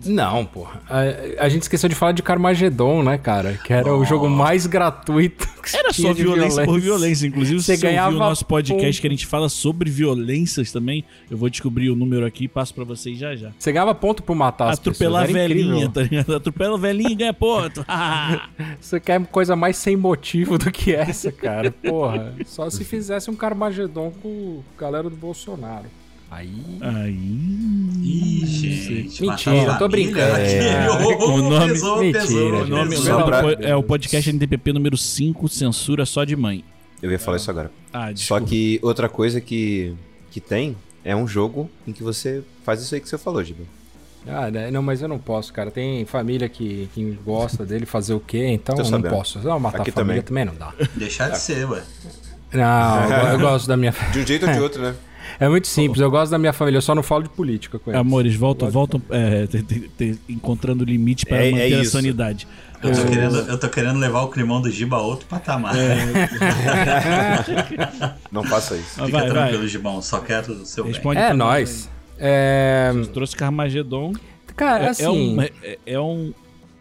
[0.05, 0.81] Não, porra.
[0.89, 3.59] A, a gente esqueceu de falar de Carmageddon, né, cara?
[3.65, 4.05] Que era o Oh.
[4.05, 5.47] jogo mais gratuito.
[5.61, 7.27] que Era tinha só de violência, por violência.
[7.27, 9.01] Inclusive, Você se você ouviu o nosso podcast ponto.
[9.01, 12.73] que a gente fala sobre violências também, eu vou descobrir o número aqui e passo
[12.73, 13.51] pra vocês já já.
[13.59, 15.43] Você ganhava ponto por matar as Atropelar a pessoas.
[15.43, 15.91] Era velhinha, incrível.
[15.91, 16.35] tá ligado?
[16.35, 17.85] Atropela velhinha e ganha ponto.
[18.81, 21.71] Você quer coisa mais sem motivo do que essa, cara.
[21.71, 22.33] Porra.
[22.45, 25.85] Só se fizesse um Carmageddon com a galera do Bolsonaro.
[26.31, 26.49] Aí.
[26.79, 27.11] Aí.
[28.03, 29.21] Ih, gente.
[29.21, 30.37] Mentira, eu tô brincando.
[30.37, 30.89] É.
[30.89, 32.61] O nome- pesou, Mentira, pesou.
[32.63, 33.23] O nome pesou.
[33.25, 36.63] Pra- é o podcast NTPP número 5, censura só de mãe.
[37.01, 37.69] Eu ia falar isso agora.
[37.91, 39.93] Ah, Só que outra coisa que,
[40.31, 43.63] que tem é um jogo em que você faz isso aí que você falou, Giba.
[44.27, 44.69] Ah, né?
[44.71, 45.69] não, mas eu não posso, cara.
[45.71, 48.47] Tem família que, que gosta dele fazer o quê?
[48.49, 49.39] Então eu não posso.
[49.39, 50.45] Não, matar Aqui a família também.
[50.45, 50.59] também.
[50.59, 50.85] não dá.
[50.95, 51.81] Deixar de ser, ué.
[52.53, 53.93] Não, eu, eu gosto da minha.
[54.11, 54.93] De um jeito ou de outro, né?
[55.41, 57.89] É muito simples, eu gosto da minha família, eu só não falo de política com
[57.89, 57.99] eles.
[57.99, 61.91] Amores, voltam, voltam é, te- te- te- encontrando limite para É- é manter a isso.
[61.93, 62.47] sanidade.
[62.83, 65.73] Eu tô, Eu- querendo, eu tô querendo levar o climão do Giba a outro patamar.
[68.31, 69.01] Não faça isso.
[69.01, 69.67] Ah, Fica vai, tranquilo, vai.
[69.67, 70.01] Gibão.
[70.01, 70.93] Só quero o seu bem.
[70.93, 71.89] Responde É pra nós nóis.
[72.19, 72.91] É...
[72.93, 74.13] Você trouxe Carmageddon.
[74.55, 75.03] Cara, É, assim...
[75.03, 76.33] é um, é, é um.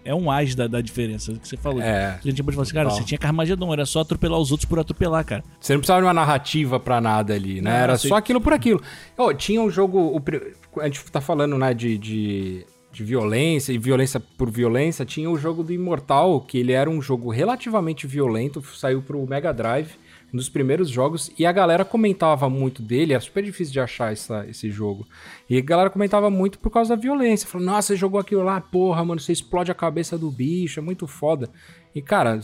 [0.04, 1.80] É um as da, da diferença que você falou.
[1.82, 2.18] É.
[2.18, 3.00] A gente pode falar assim, cara, Total.
[3.02, 5.44] você tinha Carmageddon, era só atropelar os outros por atropelar, cara.
[5.60, 7.70] Você não precisava de uma narrativa pra nada ali, né?
[7.70, 8.80] Não, Era você- só aquilo por aquilo.
[9.18, 9.98] Ó, tinha um jogo.
[10.16, 15.04] o a gente tá falando, né, de, de, de violência e violência por violência.
[15.04, 19.52] Tinha o jogo do Imortal, que ele era um jogo relativamente violento, saiu pro Mega
[19.52, 19.90] Drive,
[20.33, 23.12] um dos primeiros jogos, e a galera comentava muito dele.
[23.12, 25.07] Era super difícil de achar essa, esse jogo.
[25.49, 27.49] E a galera comentava muito por causa da violência.
[27.49, 30.83] Falou, nossa, você jogou aquilo lá, porra, mano, você explode a cabeça do bicho, é
[30.83, 31.49] muito foda.
[31.95, 32.40] E, cara,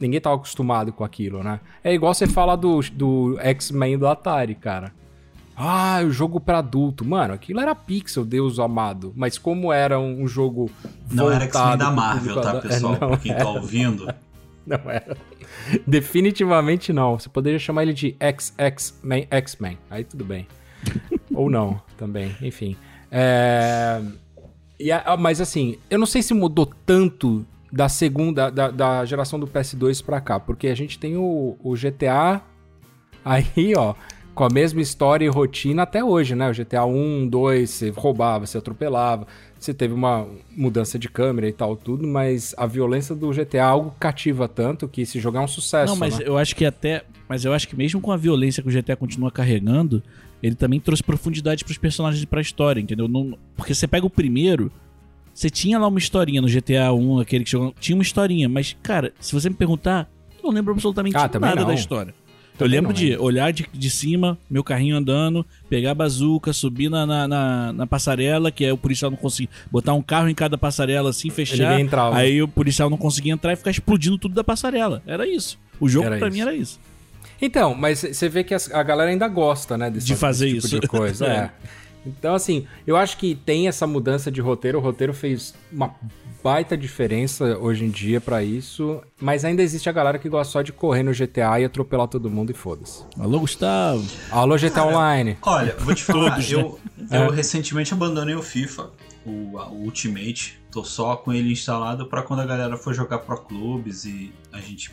[0.00, 1.60] ninguém tava acostumado com aquilo, né?
[1.84, 4.92] É igual você fala do, do X-Men do Atari, cara.
[5.60, 7.04] Ah, o jogo pra adulto.
[7.04, 9.12] Mano, aquilo era pixel, Deus amado.
[9.16, 10.70] Mas como era um, jogo
[11.10, 12.94] Não era X-Men da Marvel, tá, pessoal?
[12.94, 14.08] É, pra quem tá ouvindo.
[14.84, 15.16] não era.
[15.86, 17.18] Definitivamente não.
[17.18, 19.78] Você poderia chamar ele de XX-Men, X-Men.
[19.90, 20.46] Aí tudo bem.
[21.34, 22.34] Ou não, também.
[22.42, 22.76] Enfim.
[23.10, 24.00] É...
[24.78, 29.38] e a- mas assim, eu não sei se mudou tanto da segunda, da, da geração
[29.38, 32.40] do PS2 pra cá, porque a gente tem o, o GTA
[33.24, 33.94] aí, ó,
[34.34, 36.48] com a mesma história e rotina até hoje, né?
[36.48, 39.26] O GTA 1, 2, você roubava, você atropelava,
[39.58, 43.60] você teve uma mudança de câmera e tal, tudo, mas a violência do GTA é
[43.60, 46.24] algo cativa tanto que esse jogo é um sucesso, Não, mas né?
[46.26, 47.04] eu acho que até.
[47.28, 50.02] Mas eu acho que mesmo com a violência que o GTA continua carregando,
[50.42, 53.06] ele também trouxe profundidade pros personagens e pra história, entendeu?
[53.08, 54.72] Não- porque você pega o primeiro,
[55.34, 57.74] você tinha lá uma historinha no GTA 1, aquele que chegou.
[57.78, 61.60] Tinha uma historinha, mas, cara, se você me perguntar, eu não lembro absolutamente Ah, nada
[61.60, 61.66] não.
[61.68, 62.14] da história.
[62.58, 63.18] Eu lembro de é.
[63.18, 67.86] olhar de, de cima, meu carrinho andando, pegar a bazuca, subir na, na, na- na
[67.86, 69.48] passarela, que aí o policial não conseguia.
[69.70, 71.78] Botar um carro em cada passarela assim, fechar.
[71.78, 72.16] Entrava.
[72.16, 75.02] Aí o policial não conseguia entrar e ficar explodindo tudo da passarela.
[75.06, 75.58] Era isso.
[75.80, 76.30] O jogo isso.
[76.30, 76.80] mim era isso.
[77.40, 79.90] Então, mas você vê que a galera ainda gosta, né?
[79.90, 80.68] Desse, De fazer desse isso.
[80.68, 81.26] Tipo de coisa.
[81.26, 81.30] É.
[81.30, 81.50] é.
[82.18, 84.78] Então, assim, eu acho que tem essa mudança de roteiro.
[84.78, 85.94] O roteiro fez uma
[86.42, 89.00] baita diferença hoje em dia pra isso.
[89.20, 92.30] Mas ainda existe a galera que gosta só de correr no GTA e atropelar todo
[92.30, 93.04] mundo e foda-se.
[93.18, 94.04] Alô, Gustavo.
[94.30, 95.36] Alô, GTA Online.
[95.42, 96.78] Olha, vou te falar, Todos, eu,
[97.10, 97.24] É.
[97.26, 98.90] eu recentemente abandonei o FIFA,
[99.26, 100.58] o, a- o Ultimate.
[100.70, 104.60] Tô só com ele instalado pra quando a galera for jogar pro clubes e a
[104.60, 104.90] gente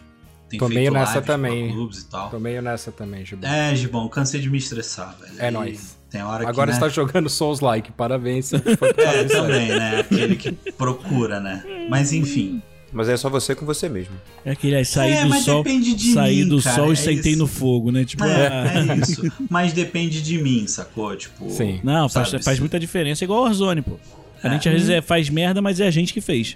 [0.49, 1.65] tem Tô meio nessa também.
[1.67, 2.29] pro clubes e tal.
[2.29, 3.49] Tô meio nessa também, Gibão.
[3.49, 5.33] É, Gibão, cansei de me estressar, velho.
[5.37, 5.94] É E nóis.
[6.09, 7.91] Tem hora Agora que, você né, jogando Souls-like.
[7.91, 8.49] Parabéns.
[8.51, 9.99] você foi pra É, também, né?
[9.99, 11.63] Aquele que procura, né?
[11.89, 12.61] Mas enfim.
[12.93, 14.13] Mas é só você com você mesmo.
[14.45, 15.61] É aquele aí, sair É, do mas sol.
[15.63, 17.39] depende de Sair mim, do cara, sol é e sentei isso.
[17.41, 18.05] no fogo, né?
[18.05, 19.21] Tipo, ah, É, é isso.
[19.49, 21.13] Mas depende de mim, sacou?
[21.17, 21.49] Tipo.
[21.49, 21.81] Sim.
[21.83, 23.23] Não, faz, sabe, faz muita diferença.
[23.23, 23.99] É igual o Warzone, pô.
[24.41, 24.51] A É.
[24.51, 26.55] gente às vezes é- faz merda, mas é a gente que fez.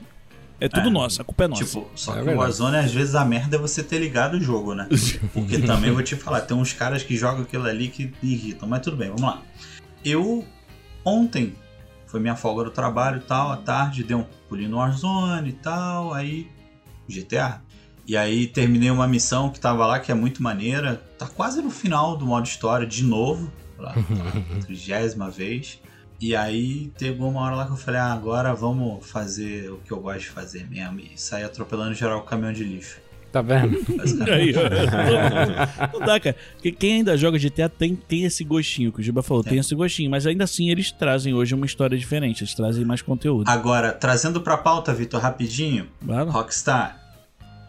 [0.62, 0.92] É tudo É.
[0.92, 1.64] nosso, a culpa é nossa.
[1.64, 2.38] Tipo, só É que o.
[2.38, 4.88] Warzone, às vezes, a merda é você ter ligado o jogo, né?
[5.34, 8.68] Porque também vou te falar, tem uns caras que jogam aquilo ali que irritam.
[8.68, 9.42] Mas tudo bem, vamos lá.
[10.04, 10.46] Eu,
[11.06, 11.56] ontem,
[12.06, 15.54] foi minha folga do trabalho e tal, à tarde, dei um pulinho no Warzone e
[15.54, 16.48] tal, aí
[17.08, 17.62] GTA.
[18.08, 20.96] E aí terminei uma missão que tava lá, que é muito maneira.
[21.18, 23.52] Tá quase no final do modo história, de novo.
[23.78, 24.32] Lá, pela
[24.66, 25.80] trigésima vez.
[26.22, 29.92] E aí teve uma hora lá que eu falei, ah, agora vamos fazer o que
[29.92, 31.00] eu gosto de fazer mesmo.
[31.00, 33.00] E sair atropelando geral o caminhão de lixo.
[33.32, 33.78] Tá vendo?
[33.96, 34.32] basicamente.
[34.32, 35.94] Aí, ó.
[36.00, 36.36] não dá, cara.
[36.54, 39.50] Porque Quem ainda joga GTA tem, tem esse gostinho, que o Giba falou, É.
[39.50, 40.10] tem esse gostinho.
[40.10, 43.48] Mas ainda assim eles trazem hoje uma história diferente, eles trazem mais conteúdo.
[43.48, 45.88] Agora, trazendo pra pauta, Vitor, rapidinho.
[46.06, 46.24] Lá.
[46.24, 47.00] Rockstar,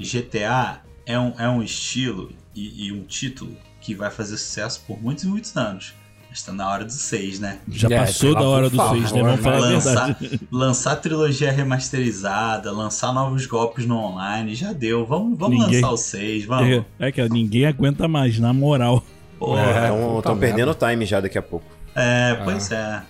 [0.00, 5.00] GTA é um, é um estilo e, e um título que vai fazer sucesso por
[5.00, 5.94] muitos e muitos anos.
[6.30, 7.58] Mas tá na hora do 6, né?
[7.68, 9.20] Já É, passou da hora do favor, 6, né?
[9.22, 10.40] Vamos falar a lançar, verdade.
[10.50, 15.04] lançar trilogia remasterizada, lançar novos golpes no online, já deu.
[15.04, 16.84] Vamos, vamos Ninguém- lançar o 6, vamos.
[17.00, 19.04] É, é que ninguém aguenta mais, na moral.
[19.40, 19.60] Porra.
[19.62, 21.66] É, Estão puta perdendo time já daqui a pouco.
[21.96, 23.02] É, pois é.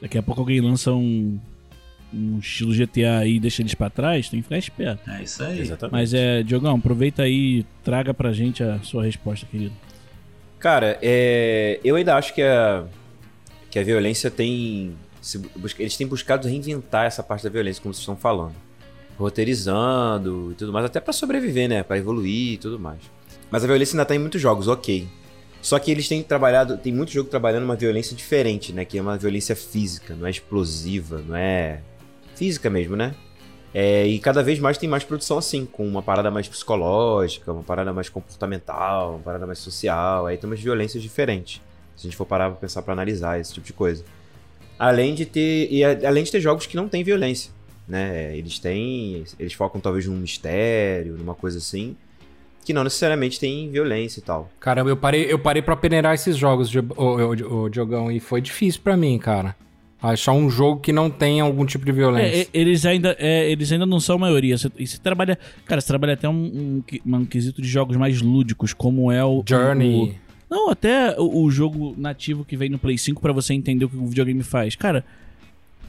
[0.00, 1.36] Daqui a pouco alguém lança um,
[2.14, 5.10] um estilo GTA aí e deixa eles pra trás, tem que ficar esperto.
[5.10, 5.58] É isso aí.
[5.58, 5.92] Exatamente.
[5.92, 9.72] Mas é, Diogão, aproveita aí e traga pra gente a sua resposta, querido.
[10.58, 12.84] Cara, é, eu ainda acho que a,
[13.70, 14.96] que a violência tem.
[15.20, 15.40] se
[15.78, 18.54] eles têm buscado reinventar essa parte da violência, como vocês estão falando.
[19.16, 21.82] Roteirizando e tudo mais, até pra sobreviver, né?
[21.82, 23.00] Pra evoluir e tudo mais.
[23.50, 25.08] Mas a violência ainda tá em muitos jogos, ok.
[25.60, 26.76] Só que eles têm trabalhado.
[26.76, 28.84] Tem muito jogo trabalhando uma violência diferente, né?
[28.84, 31.80] Que é uma violência física, não é explosiva, não é.
[32.34, 33.14] física mesmo, né?
[33.80, 37.62] É, e cada vez mais tem mais produção assim, com uma parada mais psicológica, uma
[37.62, 40.26] parada mais comportamental, uma parada mais social.
[40.26, 41.60] Aí tem umas violências diferentes.
[41.94, 44.04] Se a gente for parar pra pensar pra analisar esse tipo de coisa.
[44.76, 45.68] Além de ter.
[45.70, 47.52] E a- além de ter jogos que não tem violência.
[47.86, 48.36] Né?
[48.36, 49.24] Eles têm.
[49.38, 51.96] Eles focam talvez num mistério, numa coisa assim.
[52.64, 54.50] que não necessariamente tem violência e tal.
[54.60, 58.94] Caramba, eu parei, eu parei pra peneirar esses jogos, o, Diogão, e foi difícil pra
[58.94, 59.56] mim, cara.
[60.00, 62.36] Achar um jogo que não tenha algum tipo de violência.
[62.36, 64.56] É, é, eles, ainda, é, eles ainda não são a maioria.
[64.56, 65.36] Você, você trabalha.
[65.66, 69.42] Cara, você trabalha até um, um, um, quesito de jogos mais lúdicos, como é o.
[69.44, 70.02] Journey.
[70.02, 70.14] O,
[70.48, 73.88] não, até o, o, jogo nativo que vem no Play 5 para você entender o
[73.88, 74.76] que o videogame faz.
[74.76, 75.04] Cara.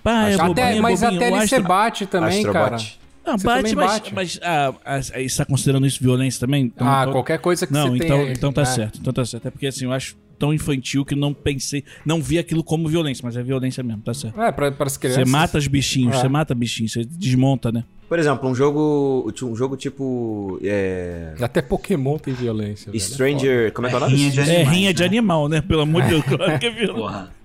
[0.02, 1.64] Pá, é até, bobinho, mas bobinho, até ele Astro...
[1.64, 2.78] bate também, cara.
[3.26, 4.16] Não, bate, mas, bate.
[4.16, 6.66] mas ah, ah, você está considerando isso violência também?
[6.66, 8.32] Então, ah, qualquer coisa que não, você então, tenha...
[8.32, 8.66] então tá é.
[8.66, 9.00] certo.
[9.00, 9.48] Então tá certo.
[9.48, 13.22] É porque assim, eu acho tão infantil que não pensei, não vi aquilo como violência,
[13.26, 14.42] mas é violência mesmo, tá certo.
[14.42, 15.24] É, para as crianças.
[15.24, 16.22] Você mata os bichinhos, é.
[16.22, 17.84] você mata bichinhos, você desmonta, né?
[18.08, 20.60] Por exemplo, um jogo, um jogo tipo.
[20.64, 21.36] É...
[21.40, 22.92] Até Pokémon tem violência.
[22.98, 23.58] Stranger.
[23.60, 23.72] Velho.
[23.72, 24.40] Como é que é o nome?
[24.40, 24.94] É, é rinha né?
[24.94, 25.62] de animal, né?
[25.62, 26.96] Pelo amor de Deus, claro que é violência.
[26.96, 27.39] Porra.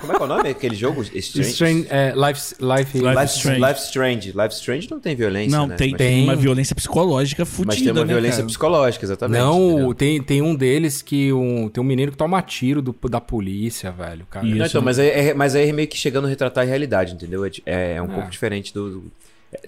[0.00, 1.02] Como é que é o nome daquele jogo?
[1.02, 1.50] Strange?
[1.50, 3.60] Strange é, Life, Life, Life, Life, Strange.
[3.60, 4.32] Life Strange.
[4.32, 5.76] Life Strange não tem violência, Não, né?
[5.76, 8.46] tem, tem uma violência psicológica fudida, Mas tem uma né, violência cara?
[8.46, 9.40] psicológica, exatamente.
[9.40, 13.20] Não, tem, tem um deles que um, tem um menino que toma tiro do, da
[13.20, 14.26] polícia, velho.
[14.30, 14.46] Cara.
[14.46, 17.44] Não, então, mas, é, mas aí é meio que chegando a retratar a realidade, entendeu?
[17.44, 18.14] É, é, é um é.
[18.14, 19.12] pouco diferente do, do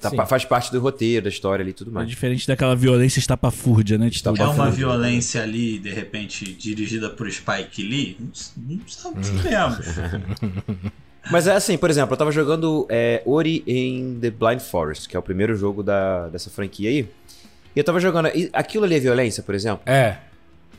[0.01, 2.07] tá, faz parte do roteiro, da história ali e tudo mais.
[2.07, 4.09] É diferente daquela violência estapafúrdia, né?
[4.09, 8.17] De é uma violência ali, de repente, dirigida por Spike Lee?
[8.57, 9.87] Não, não sabemos.
[11.31, 15.17] Mas é assim, por exemplo, eu tava jogando é, Ori em The Blind Forest, que
[15.17, 17.09] é o primeiro jogo da, dessa franquia aí.
[17.75, 18.29] E eu tava jogando.
[18.53, 19.81] Aquilo ali é violência, por exemplo?
[19.87, 20.19] É.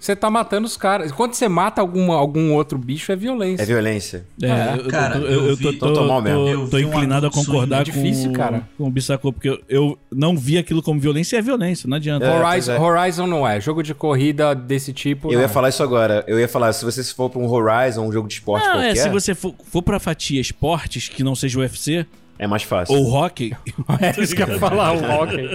[0.05, 1.11] Você tá matando os caras.
[1.11, 3.63] Quando você mata algum, algum outro bicho, é violência.
[3.63, 4.23] É violência.
[4.39, 7.31] É, é eu, cara, eu, eu, eu tô, tô, tô, tô, tô inclinado um a
[7.31, 8.69] concordar é difícil, com, cara.
[8.77, 11.97] com o Bissacô, porque eu, eu não vi aquilo como violência e é violência, não
[11.97, 12.23] adianta.
[12.23, 12.79] É, Horizon, é.
[12.79, 13.59] Horizon não é.
[13.59, 15.33] Jogo de corrida desse tipo.
[15.33, 15.47] Eu ia é.
[15.47, 16.23] falar isso agora.
[16.27, 18.91] Eu ia falar, se você for pra um Horizon, um jogo de esporte não, qualquer...
[18.91, 22.05] É, se você for, for pra fatia esportes que não seja UFC...
[22.37, 22.93] É mais fácil.
[22.93, 23.55] Ou hockey.
[23.99, 25.49] é isso que eu ia falar, o hockey.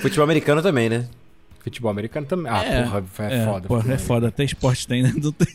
[0.00, 1.04] Futebol americano também, né?
[1.66, 2.46] Futebol americano também.
[2.48, 3.66] Ah, é, porra, é, é foda.
[3.66, 4.28] Porra, é foda.
[4.28, 5.12] Até esporte tem, né?
[5.20, 5.48] Não tem.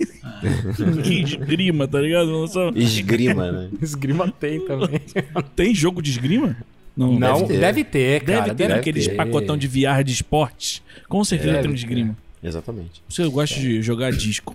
[1.24, 2.46] esgrima, tá ligado?
[2.50, 2.70] Só...
[2.76, 3.70] Esgrima, né?
[3.82, 5.00] esgrima tem também.
[5.56, 6.58] tem jogo de esgrima?
[6.98, 7.60] Não, não deve, ter.
[7.62, 8.42] deve ter, cara.
[8.42, 9.16] Deve ter deve aqueles ter.
[9.16, 10.82] pacotão de VR de esportes.
[11.08, 12.18] Com certeza deve tem um esgrima.
[12.44, 13.02] Exatamente.
[13.08, 13.60] Você gosta é.
[13.62, 14.54] de jogar disco.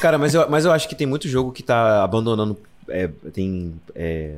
[0.00, 2.56] Cara, mas eu, mas eu acho que tem muito jogo que tá abandonando.
[2.88, 4.36] É, tem é,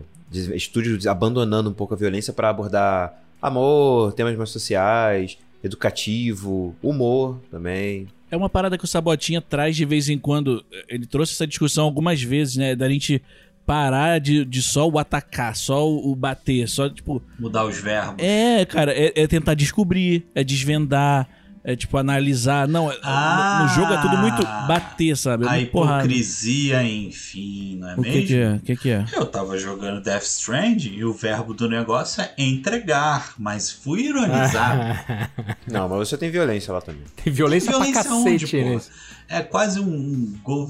[0.54, 8.08] estúdios abandonando um pouco a violência para abordar amor, temas mais sociais educativo, humor também.
[8.30, 10.64] É uma parada que o Sabotinha traz de vez em quando.
[10.88, 12.76] Ele trouxe essa discussão algumas vezes, né?
[12.76, 13.20] Da gente
[13.66, 17.22] parar de, de só o atacar, só o bater, só tipo.
[17.38, 18.22] Mudar os verbos.
[18.24, 21.28] É, cara, é, é tentar descobrir, é desvendar
[21.62, 22.66] é tipo analisar.
[22.66, 25.44] Não, ah, no, no, jogo é tudo muito bater, sabe?
[25.44, 26.88] É a hipocrisia, porrada.
[26.88, 28.10] enfim, não é o mesmo?
[28.10, 28.52] O que, que, é?
[28.52, 29.04] O que, que, é?
[29.12, 35.26] Eu tava jogando Death Stranding e o verbo do negócio é entregar, mas fui ironizar.
[35.70, 37.04] não, mas você tem violência lá também.
[37.22, 38.80] Tem violência, tem violência pra cacete, onde, né?
[39.28, 40.68] É quase um, gol,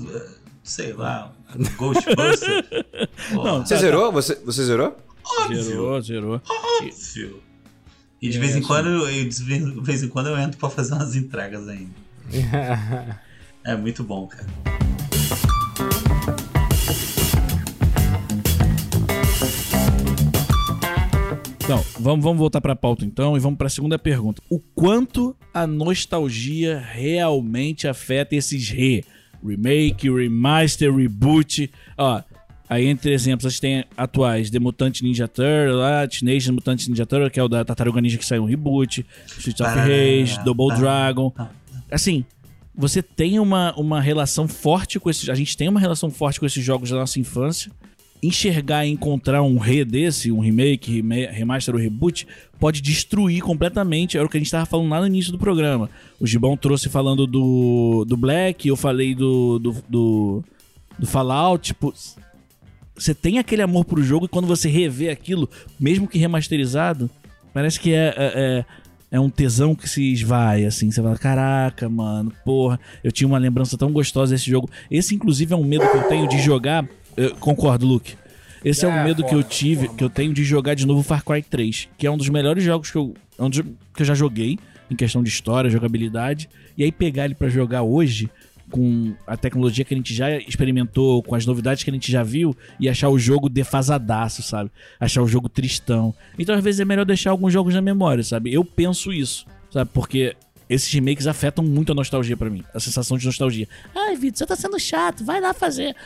[0.62, 2.64] sei lá, um Ghostbuster.
[3.32, 4.06] não, você tá, zerou?
[4.06, 4.10] Tá.
[4.10, 4.96] Você, você zerou?
[5.24, 5.62] Óbvio.
[5.62, 6.42] Zerou, zerou.
[6.48, 7.49] Óbvio.
[8.22, 9.42] E de, é, vez em quando, eu, de
[9.80, 11.90] vez em quando eu entro pra fazer umas entregas ainda.
[13.64, 14.46] é muito bom, cara.
[21.64, 24.42] Então, vamos, vamos voltar para a pauta então e vamos para a segunda pergunta.
[24.50, 29.02] O quanto a nostalgia realmente afeta esses re?
[29.42, 31.70] Remake, remaster, reboot.
[31.96, 32.20] Ó,
[32.70, 37.04] Aí, entre exemplos, a gente tem atuais The Mutant Ninja Turtle, lá, Teenage Mutant Ninja
[37.04, 40.68] Turtle, que é o da Tartaruga Ninja que saiu um reboot, Street of Rage, Double
[40.78, 41.34] Dragon.
[41.90, 42.24] Assim,
[42.72, 45.28] você tem uma, uma relação forte com esses...
[45.28, 47.72] A gente tem uma relação forte com esses jogos da nossa infância.
[48.22, 51.02] Enxergar e encontrar um re desse, um remake,
[51.32, 52.24] remaster ou reboot,
[52.60, 54.16] pode destruir completamente.
[54.16, 55.90] Era o que a gente estava falando lá no início do programa.
[56.20, 60.44] O Gibão trouxe falando do, do Black, eu falei do, do, do,
[60.96, 61.68] do Fallout.
[61.68, 61.92] Tipo,
[63.00, 67.10] você tem aquele amor pro jogo e quando você revê aquilo, mesmo que remasterizado,
[67.52, 68.64] parece que é, é, é,
[69.12, 70.90] é um tesão que se esvai, assim.
[70.90, 74.68] Você fala, caraca, mano, porra, eu tinha uma lembrança tão gostosa desse jogo.
[74.90, 76.86] Esse, inclusive, é um medo que eu tenho de jogar.
[77.16, 78.14] Eu concordo, Luke.
[78.62, 81.02] Esse é, é um medo que eu tive, que eu tenho de jogar de novo
[81.02, 83.50] Far Cry 3, que é um dos melhores jogos que eu, é
[83.94, 84.58] que eu já joguei,
[84.90, 86.50] em questão de história, jogabilidade.
[86.76, 88.28] E aí pegar ele para jogar hoje,
[88.70, 92.22] com a tecnologia que a gente já experimentou, com as novidades que a gente já
[92.22, 94.70] viu, e achar o jogo defasadaço, sabe?
[94.98, 96.14] Achar o jogo tristão.
[96.38, 98.52] Então, às vezes, é melhor deixar alguns jogos na memória, sabe?
[98.52, 99.90] Eu penso isso, sabe?
[99.92, 100.36] Porque
[100.68, 103.68] esses remakes afetam muito a nostalgia para mim, a sensação de nostalgia.
[103.94, 105.96] Ai, Vitor, você tá sendo chato, vai lá fazer.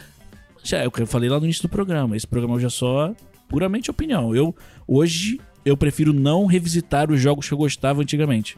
[0.62, 2.16] Já é o que eu falei lá no início do programa.
[2.16, 3.14] Esse programa hoje é só
[3.46, 4.35] puramente opinião.
[4.35, 4.55] Eu
[4.88, 8.57] hoje eu prefiro não revisitar os jogos que eu gostava antigamente.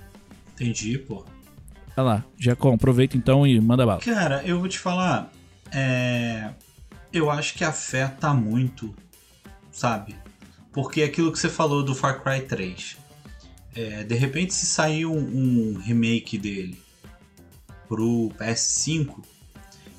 [0.54, 1.24] Entendi, pô.
[1.96, 4.00] Olha lá, Jacom, aproveita então e manda bala.
[4.00, 5.32] Cara, eu vou te falar.
[5.72, 6.50] É...
[7.12, 8.94] Eu acho que afeta muito,
[9.72, 10.14] sabe?
[10.72, 12.98] Porque aquilo que você falou do Far Cry 3.
[13.74, 16.78] É, de repente, se sair um, um remake dele
[17.88, 19.22] pro PS5,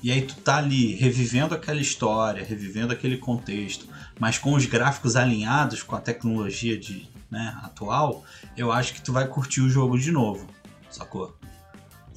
[0.02, 3.86] e aí tu tá ali revivendo aquela história, revivendo aquele contexto,
[4.18, 8.24] mas com os gráficos alinhados com a tecnologia de, né, atual,
[8.56, 10.46] eu acho que tu vai curtir o jogo de novo,
[10.90, 11.37] sacou?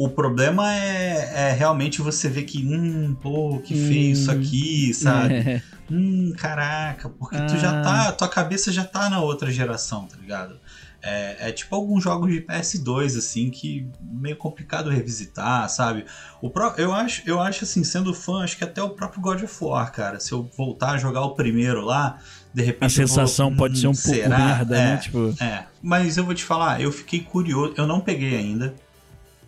[0.04, 5.36] O problema é, é realmente você ver que, hum, pô, que feio isso aqui, sabe?
[5.36, 5.62] É.
[5.92, 10.58] Hum, caraca, porque tu já tá, tua cabeça já tá na outra geração, tá ligado?
[11.04, 16.06] É, é tipo alguns jogos de PS2, assim, que meio complicado revisitar, sabe?
[16.42, 19.44] O pró eu, acho, eu acho, assim, sendo fã, acho que até o próprio God
[19.44, 22.18] of War, cara, se eu voltar a jogar o primeiro lá,
[22.52, 22.86] de repente.
[22.86, 24.38] A sensação vou, pode ser um hum, pouco será?
[24.38, 24.98] merda, é, né?
[24.98, 28.74] Tipo, É, mas eu vou te falar, eu fiquei curioso, eu não peguei ainda,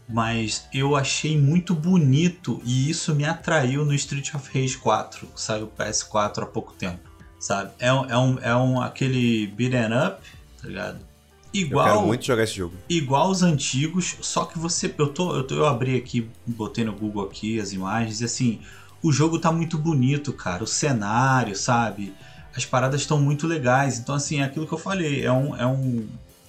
[0.08, 5.42] mas eu achei muito bonito e isso me atraiu no Street of Rage 4, que
[5.42, 7.72] saiu PS4 há pouco tempo, sabe?
[7.80, 10.22] É, um- é, um, é um aquele beat'em up,
[10.62, 11.00] tá ligado?
[11.00, 12.74] Eu Igual, quero muito jogar esse jogo.
[12.90, 14.94] igual os antigos, só que você.
[14.98, 18.60] Eu, tô, eu, tô, eu abri aqui, botei no Google aqui as imagens, e assim,
[19.04, 20.64] o jogo tá muito bonito, cara.
[20.64, 22.12] O cenário, sabe?
[22.56, 24.00] As paradas estão muito legais.
[24.00, 25.24] Então, assim, é aquilo que eu falei.
[25.24, 26.08] É um, é um,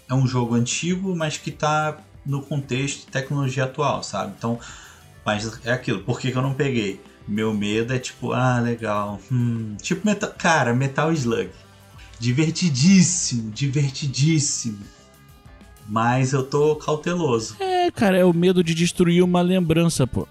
[0.09, 4.35] é um jogo antigo, mas que tá no contexto de tecnologia atual, sabe?
[4.39, 4.59] Então,
[5.25, 6.03] mas é aquilo.
[6.03, 7.01] Por que, que eu não peguei?
[7.27, 9.21] Meu medo é tipo, ah, legal.
[9.31, 11.51] Hum, tipo, Metal, cara, Metal Slug.
[12.19, 14.79] Divertidíssimo, divertidíssimo.
[15.87, 17.57] Mas eu tô cauteloso.
[17.61, 20.27] é, cara, é o medo de destruir uma lembrança, pô.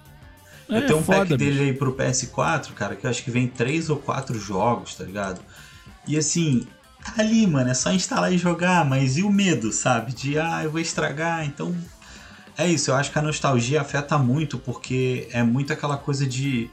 [0.70, 1.52] É, eu tenho um foda, pack bicho.
[1.52, 5.04] dele aí pro PS4, cara, que eu acho que vem três ou quatro jogos, tá
[5.04, 5.42] ligado?
[6.08, 6.66] E assim,
[7.04, 10.14] tá ali, mano, é só instalar e jogar, mas e o medo, sabe?
[10.14, 11.76] De, ah, eu vou estragar, então.
[12.58, 16.70] É isso, eu acho que a nostalgia afeta muito, porque é muito aquela coisa de.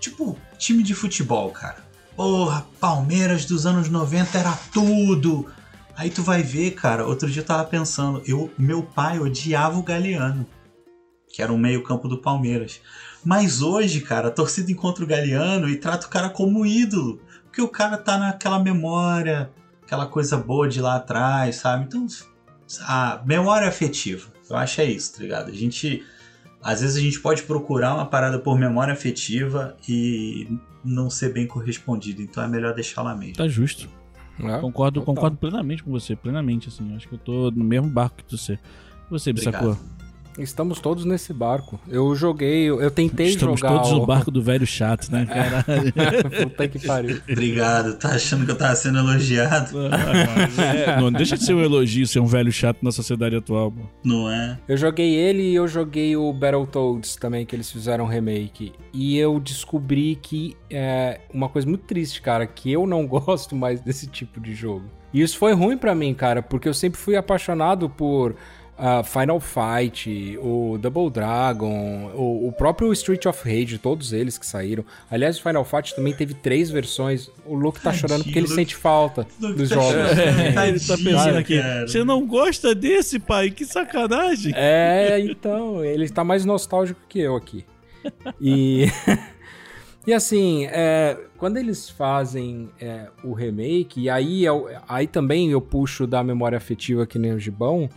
[0.00, 1.84] Tipo, time de futebol, cara.
[2.16, 5.50] Porra, Palmeiras dos anos 90 era tudo!
[5.96, 9.82] Aí tu vai ver, cara, outro dia eu tava pensando, eu, meu pai odiava o
[9.82, 10.46] Galeano,
[11.32, 12.80] que era o meio-campo do Palmeiras.
[13.24, 17.20] Mas hoje, cara, a torcida encontra o Galeano e trata o cara como ídolo.
[17.54, 19.48] Porque o cara tá naquela memória,
[19.80, 21.84] aquela coisa boa de lá atrás, sabe?
[21.84, 22.04] Então,
[22.80, 24.26] a memória afetiva.
[24.50, 25.50] Eu acho é isso, tá ligado?
[25.50, 26.02] A gente.
[26.60, 30.48] Às vezes a gente pode procurar uma parada por memória afetiva e
[30.84, 32.22] não ser bem correspondido.
[32.22, 33.36] Então é melhor deixar lá mesmo.
[33.36, 33.88] Tá justo.
[34.40, 35.14] É, Concordo, total.
[35.14, 36.96] concordo plenamente com você, plenamente, assim.
[36.96, 38.54] Acho que eu tô no mesmo barco que você.
[38.54, 39.76] E Você, Bissacô?
[40.38, 41.80] Estamos todos nesse barco.
[41.88, 43.74] Eu joguei, eu, tentei Estamos jogar.
[43.74, 43.94] todos o...
[43.96, 45.92] no barco do velho chato, né, caralho?
[46.44, 47.20] Puta que pariu.
[47.30, 47.96] Obrigado.
[47.98, 49.78] Tá achando que eu tava sendo elogiado?
[50.58, 53.82] É, não deixa de ser um elogio ser um velho chato na sociedade atual, pô.
[54.02, 54.58] Não é?
[54.68, 58.72] Eu joguei ele e eu joguei o Battletoads também, que eles fizeram um remake.
[58.92, 63.80] E eu descobri que é uma coisa muito triste, cara, que eu não gosto mais
[63.80, 64.84] desse tipo de jogo.
[65.12, 68.34] E isso foi ruim pra mim, cara, porque eu sempre fui apaixonado por
[68.76, 74.44] ah, Final Fight, o Double Dragon, o, o próprio Street of Rage, todos eles que
[74.46, 74.84] saíram.
[75.10, 77.30] Aliás, o Final Fight também teve três versões.
[77.46, 78.54] O Luke tá Tadinho, chorando porque ele Luke.
[78.54, 79.90] sente falta Luke dos tá jogos.
[79.92, 80.18] chorando.
[80.18, 81.58] É, ele tá Tadinho, pensando aqui.
[81.60, 81.86] cara.
[81.88, 83.50] Você não gosta desse, pai?
[83.50, 84.52] Que sacanagem.
[84.56, 87.64] É, então, ele tá mais nostálgico que eu aqui.
[88.40, 88.86] E.
[90.06, 95.62] E assim, é, quando eles fazem é, o remake, e aí, eu- aí também eu
[95.62, 97.88] puxo da memória afetiva que nem o Gibão,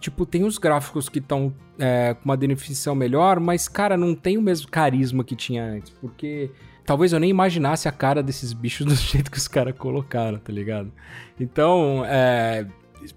[0.00, 4.42] tipo, tem os gráficos que estão com uma definição melhor, mas, cara, não tem o
[4.42, 6.50] mesmo carisma que tinha antes, porque
[6.84, 10.52] talvez eu nem imaginasse a cara desses bichos do jeito que os caras colocaram, tá
[10.52, 10.90] ligado?
[11.38, 12.66] Então, é,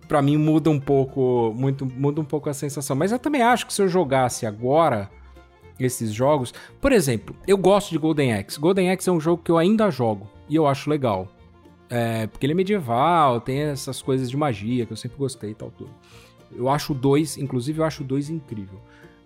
[0.07, 2.95] Pra mim muda um pouco, muito, muda um pouco a sensação.
[2.95, 5.09] Mas eu também acho que se eu jogasse agora
[5.79, 8.59] esses jogos, por exemplo, eu gosto de Golden Axe.
[8.59, 11.27] Golden Axe é um jogo que eu ainda jogo e eu acho legal.
[11.89, 15.55] É, porque ele é medieval, tem essas coisas de magia que eu sempre gostei e
[15.55, 15.91] tal tudo.
[16.55, 18.79] Eu acho 2, inclusive eu acho 2 incrível.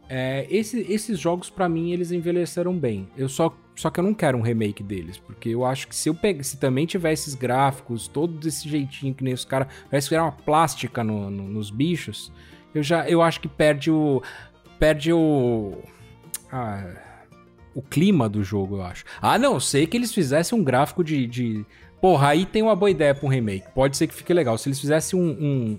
[0.09, 3.07] É, esse- esses jogos pra mim eles envelheceram bem.
[3.17, 6.09] Eu só só que eu não quero um remake deles, porque eu acho que se
[6.09, 10.09] eu pega, se também tiver esses gráficos, todo desse jeitinho que nem os caras, parece
[10.09, 12.31] que era uma plástica no- no- nos bichos,
[12.73, 14.21] eu já eu acho que perde o
[14.79, 15.77] perde o
[16.51, 16.95] ah,
[17.75, 19.03] o clima do jogo, eu acho.
[19.21, 21.65] Ah, não, sei que eles fizessem um gráfico de, de
[22.01, 23.65] Porra, aí tem uma boa ideia pra um remake.
[23.73, 24.57] Pode ser que fique legal.
[24.57, 25.29] Se eles fizessem um,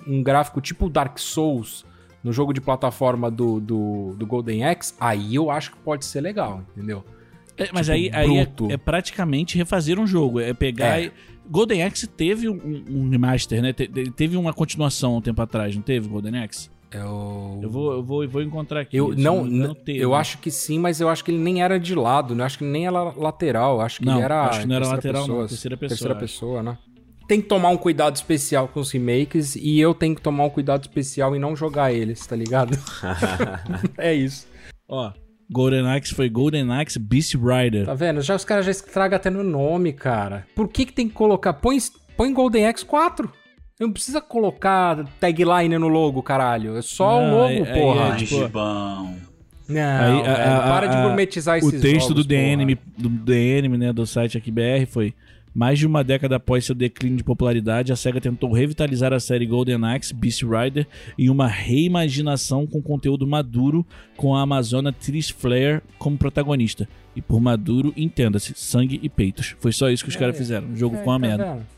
[0.06, 1.84] um, um gráfico tipo Dark Souls
[2.24, 6.20] no jogo de plataforma do, do, do Golden Axe, aí eu acho que pode ser
[6.20, 7.04] legal, entendeu?
[7.56, 10.40] É, mas Tipo, aí, aí é, é praticamente refazer um jogo.
[10.40, 11.00] É pegar.
[11.00, 11.06] É.
[11.06, 11.12] e-
[11.50, 13.72] Golden Axe teve um, um remaster, né?
[13.72, 16.68] Te- teve uma continuação um tempo atrás, não teve, Golden Axe?
[16.92, 18.96] Eu, Eu vou, eu vou, eu vou encontrar aqui.
[18.96, 19.98] eu não, me engano, n- teve.
[20.00, 22.42] eu acho que sim, mas eu acho que ele nem era de lado, né?
[22.42, 24.86] Eu acho que nem era lateral, acho que Não, ele era acho que não era
[24.88, 26.78] lateral, não, pessoa, terceira pessoa, terceira pessoa, né?
[27.28, 30.50] Tem que tomar um cuidado especial com os remakes e eu tenho que tomar um
[30.50, 32.70] cuidado especial em não jogar eles, tá ligado?
[33.98, 34.46] é isso.
[34.88, 35.12] Ó,
[35.50, 37.84] Golden Axe foi Golden Axe Beast Rider.
[37.84, 38.22] Tá vendo?
[38.22, 40.46] Já os caras já estragam até no nome, cara.
[40.54, 41.52] Por que que tem que colocar?
[41.52, 41.78] Põe,
[42.16, 43.30] põe Golden Axe 4.
[43.78, 46.76] Não precisa colocar tagline no logo, caralho.
[46.76, 48.08] É só Não, o logo, aí- aí porra.
[48.08, 49.14] é tipo- Gibão.
[49.68, 52.74] Não, Aí, a- velho, a- para de a- gourmetizar O esses texto jogos, do DNM,
[52.74, 52.88] porra.
[52.96, 55.12] do DNM, né, do site aqui BR foi
[55.54, 59.44] mais de uma década após seu declínio de popularidade, a SEGA tentou revitalizar a série
[59.44, 60.86] Golden Axe Beast Rider
[61.18, 63.84] em uma reimaginação com conteúdo maduro
[64.16, 66.88] com a Amazona Tris Flare como protagonista.
[67.14, 69.54] E por maduro, entenda-se, sangue e peitos.
[69.60, 70.68] Foi só isso que os É, caras fizeram.
[70.70, 71.44] O jogo É, ficou uma tá merda.
[71.54, 71.77] Vendo?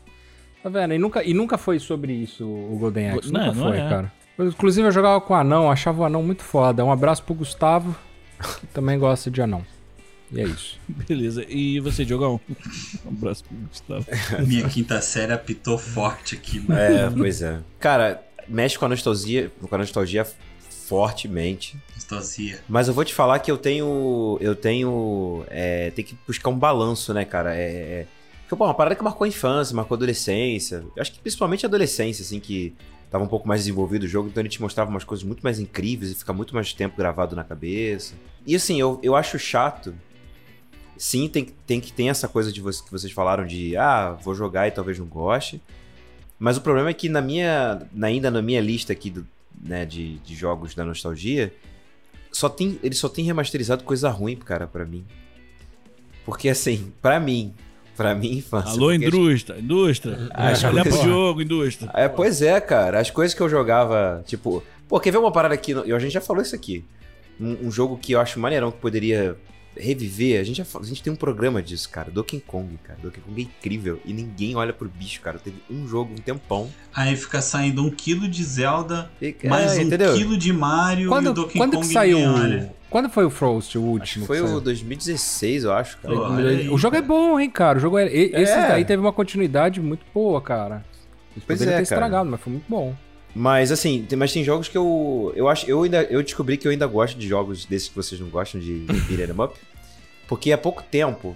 [0.63, 0.93] Tá vendo?
[0.93, 3.31] E nunca, e nunca foi sobre isso o Golden Axe.
[3.31, 3.89] Não, nunca não foi, é.
[3.89, 4.13] cara.
[4.39, 6.83] Inclusive eu jogava com o anão, achava o anão muito foda.
[6.85, 7.95] Um abraço pro Gustavo,
[8.59, 9.65] que também gosta de anão.
[10.31, 10.79] E é isso.
[10.87, 11.45] Beleza.
[11.47, 12.39] E você, Diogão?
[13.05, 14.05] Um abraço pro Gustavo.
[14.47, 16.79] Minha quinta série apitou forte aqui, mano.
[16.79, 17.59] É, pois é.
[17.79, 20.25] Cara, mexe com a nostalgia, com a nostalgia
[20.69, 21.77] fortemente.
[21.95, 22.59] Nostalgia.
[22.69, 24.37] Mas eu vou te falar que eu tenho.
[24.39, 25.43] Eu tenho.
[25.49, 27.55] É, tem que buscar um balanço, né, cara?
[27.55, 27.65] É.
[27.65, 28.07] é
[28.51, 30.83] porque, pô, uma parada que marcou a infância, marcou a adolescência.
[30.95, 32.73] Eu acho que principalmente a adolescência, assim, que
[33.09, 35.59] tava um pouco mais desenvolvido o jogo, então ele te mostrava umas coisas muito mais
[35.59, 38.13] incríveis e fica muito mais tempo gravado na cabeça.
[38.45, 39.93] E assim, eu, eu acho chato.
[40.97, 44.11] Sim, tem, que- tem que ter essa coisa de você, que vocês falaram de ah,
[44.21, 45.61] vou jogar e talvez não goste.
[46.37, 47.81] Mas o problema é que na minha.
[48.01, 49.25] ainda na minha lista aqui do,
[49.61, 51.53] né, de, de jogos da nostalgia,
[52.31, 55.05] só tem, ele só tem remasterizado coisa ruim, cara, pra mim.
[56.25, 57.53] Porque assim, pra mim,
[58.01, 58.71] pra minha infância.
[58.71, 60.17] Alô, indústria, indústria.
[60.31, 61.91] As Olha pro coisas- jogo, indústria.
[61.93, 62.99] é, pois é, cara.
[62.99, 64.63] As coisas que eu jogava, tipo.
[64.87, 65.73] Pô, quer ver uma parada aqui?
[65.73, 66.83] A gente já falou isso aqui.
[67.39, 69.35] Um, um jogo que eu acho maneirão que poderia
[69.75, 70.39] reviver.
[70.39, 72.11] A gente, já, a gente tem um programa disso, cara.
[72.11, 72.99] Donkey Kong, cara.
[73.01, 73.99] Donkey Kong é incrível.
[74.05, 75.39] E ninguém olha pro bicho, cara.
[75.39, 76.69] Teve um jogo, um tempão.
[76.93, 80.13] Aí fica saindo um quilo de Zelda, E, mais é, um entendeu?
[80.15, 82.17] quilo de Mario e o Quando, Donkey quando Kong que saiu?
[82.19, 82.75] ninguém o- olha.
[82.89, 84.23] Quando foi o Frost, o Acho último?
[84.23, 84.59] que foi que o saiu?
[84.61, 86.13] 2016, eu acho, cara.
[86.49, 87.77] Aí, O jogo é bom, hein, cara.
[87.77, 88.05] O jogo é.
[88.13, 88.67] e- Esse É.
[88.67, 90.83] daí teve uma continuidade muito boa, cara.
[91.33, 92.01] Eles Pois poderiam é, ter cara.
[92.01, 92.93] estragado, mas foi muito bom.
[93.35, 95.31] Mas assim, tem, mas tem jogos que eu.
[95.35, 95.65] Eu acho.
[95.69, 96.03] Eu ainda.
[96.03, 98.93] Eu descobri que eu ainda gosto de jogos desses que vocês não gostam de, de
[99.01, 99.57] beat 'em up.
[100.27, 101.35] Porque há pouco tempo.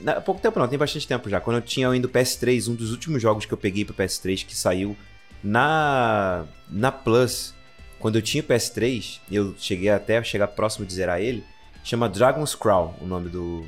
[0.00, 1.40] na- Há pouco tempo não, tem bastante tempo já.
[1.40, 4.44] Quando eu tinha ainda o PS3, um dos últimos jogos que eu peguei pro PS3
[4.46, 4.96] que saiu
[5.42, 6.44] na.
[6.70, 7.52] Na Plus.
[7.98, 11.44] Quando eu tinha o PS3, eu cheguei até a chegar próximo de zerar ele.
[11.82, 13.64] Chama Dragon's Crawl, o nome do,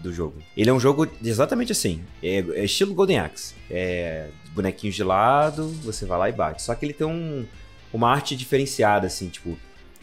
[0.00, 0.34] do jogo.
[0.56, 2.02] Ele é um jogo exatamente assim.
[2.22, 3.54] É, é estilo Golden Axe.
[3.70, 6.62] É bonequinhos de lado, você vai lá e bate.
[6.62, 7.44] Só que ele tem um,
[7.92, 9.56] uma arte diferenciada, assim, tipo.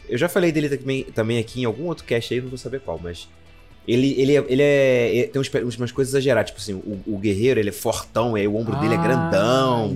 [0.08, 2.80] Eu já falei dele também, também aqui em algum outro cast aí, não vou saber
[2.80, 3.28] qual, mas.
[3.86, 7.18] Ele, ele, é, ele é, é- tem uns, umas coisas exageradas, tipo assim, o, o
[7.18, 9.86] guerreiro ele é fortão, aí o ombro dele é grandão.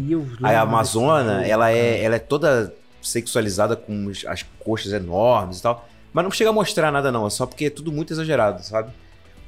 [0.42, 5.62] Ah, Aí a Amazona, ela é, ela é toda sexualizada com as coxas enormes e
[5.62, 5.86] tal.
[6.12, 7.26] Mas não chega a mostrar nada, não.
[7.26, 8.90] É só porque é tudo muito exagerado, sabe?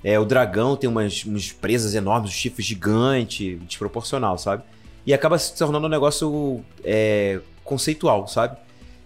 [0.05, 4.63] É, o dragão tem umas, umas presas enormes, um chifre gigante, desproporcional, sabe?
[5.07, 8.59] E acaba se tornando um negócio é, conceitual, sabe?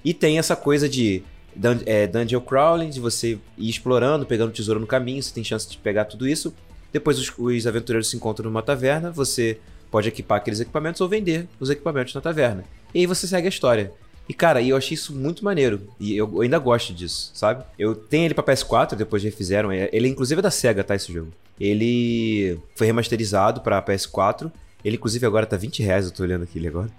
[0.04, 1.22] E tem essa coisa de
[1.54, 5.68] dun é, dungeon crawling, de você ir explorando, pegando tesouro no caminho, você tem chance
[5.70, 6.52] de pegar tudo isso.
[6.92, 9.58] Depois os, os aventureiros se encontram numa taverna, você
[9.92, 12.64] pode equipar aqueles equipamentos ou vender os equipamentos na taverna.
[12.92, 13.92] E aí você segue a história.
[14.28, 15.80] E cara, e eu achei isso muito maneiro.
[15.98, 17.64] E eu, eu ainda gosto disso, sabe?
[17.78, 19.72] Eu tenho ele pra PS4, depois refizeram.
[19.72, 20.94] é- Ele inclusive é da SEGA, tá?
[20.94, 21.32] Esse jogo.
[21.58, 24.50] Ele foi remasterizado pra PS4.
[24.84, 26.90] Ele inclusive agora tá 20 reais, eu tô olhando aqui ele agora.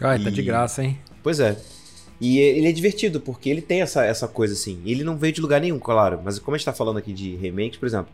[0.00, 0.98] Ai, tá de E- graça, hein?
[1.22, 1.56] Pois é.
[2.20, 4.80] E ele é divertido, porque ele tem essa, essa coisa assim.
[4.84, 6.20] Ele não veio de lugar nenhum, claro.
[6.24, 8.08] Mas como a gente tá falando aqui de remakes, por exemplo,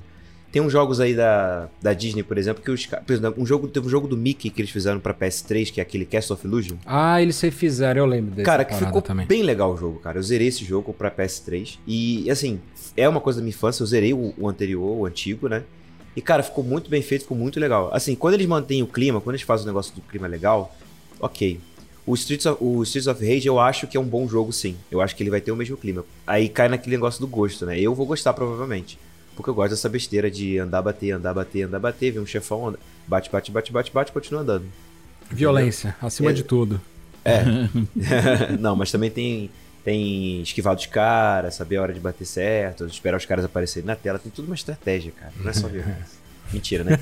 [0.51, 3.69] tem uns jogos aí da, da Disney, por exemplo, que os Por exemplo, um jogo,
[3.69, 6.47] teve um jogo do Mickey que eles fizeram pra PS3, que é aquele Cast of
[6.47, 6.77] Illusion.
[6.87, 8.47] Ah, eles refizeram, eu lembro desse.
[8.47, 9.27] Cara, que ficou também.
[9.27, 10.19] bem legal o jogo, cara.
[10.19, 11.79] Eu zerei esse jogo pra PS3.
[11.87, 12.61] E, assim,
[12.97, 13.83] é uma coisa da minha infância.
[13.83, 15.63] Eu zerei o, o anterior, o antigo, né?
[16.15, 17.91] E, cara, ficou muito bem feito, ficou muito legal.
[17.93, 20.75] Assim, quando eles mantêm o clima, quando eles fazem o negócio do clima legal,
[21.21, 21.61] ok.
[22.07, 24.77] O Streets, of, o Streets of Rage eu acho que é um bom jogo, sim.
[24.91, 26.05] Eu acho que ele vai ter o mesmo clima.
[26.27, 27.79] Aí cai naquele negócio do gosto, né?
[27.79, 28.99] Eu vou gostar, provavelmente.
[29.37, 32.69] Porque eu gosto dessa besteira de andar, bater, andar, bater, andar, bater, ver um chefão,
[32.69, 34.65] anda- bate, bate, bate, bate, bate, continua andando.
[35.31, 36.81] Violência, acima É- de tudo.
[38.61, 39.51] não, mas também tem,
[39.85, 43.97] tem esquivar dos caras, saber a hora de bater certo, esperar os caras aparecerem na
[43.97, 44.19] tela.
[44.19, 45.33] Tem tudo uma estratégia, cara.
[45.41, 46.17] Não é só violência.
[46.53, 46.93] Mentira, né?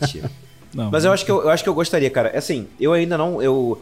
[0.00, 0.30] Mentira.
[0.74, 2.36] Não, Mas eu acho que eu, eu acho que eu gostaria, cara.
[2.36, 3.40] Assim, eu ainda não.
[3.42, 3.80] Eu,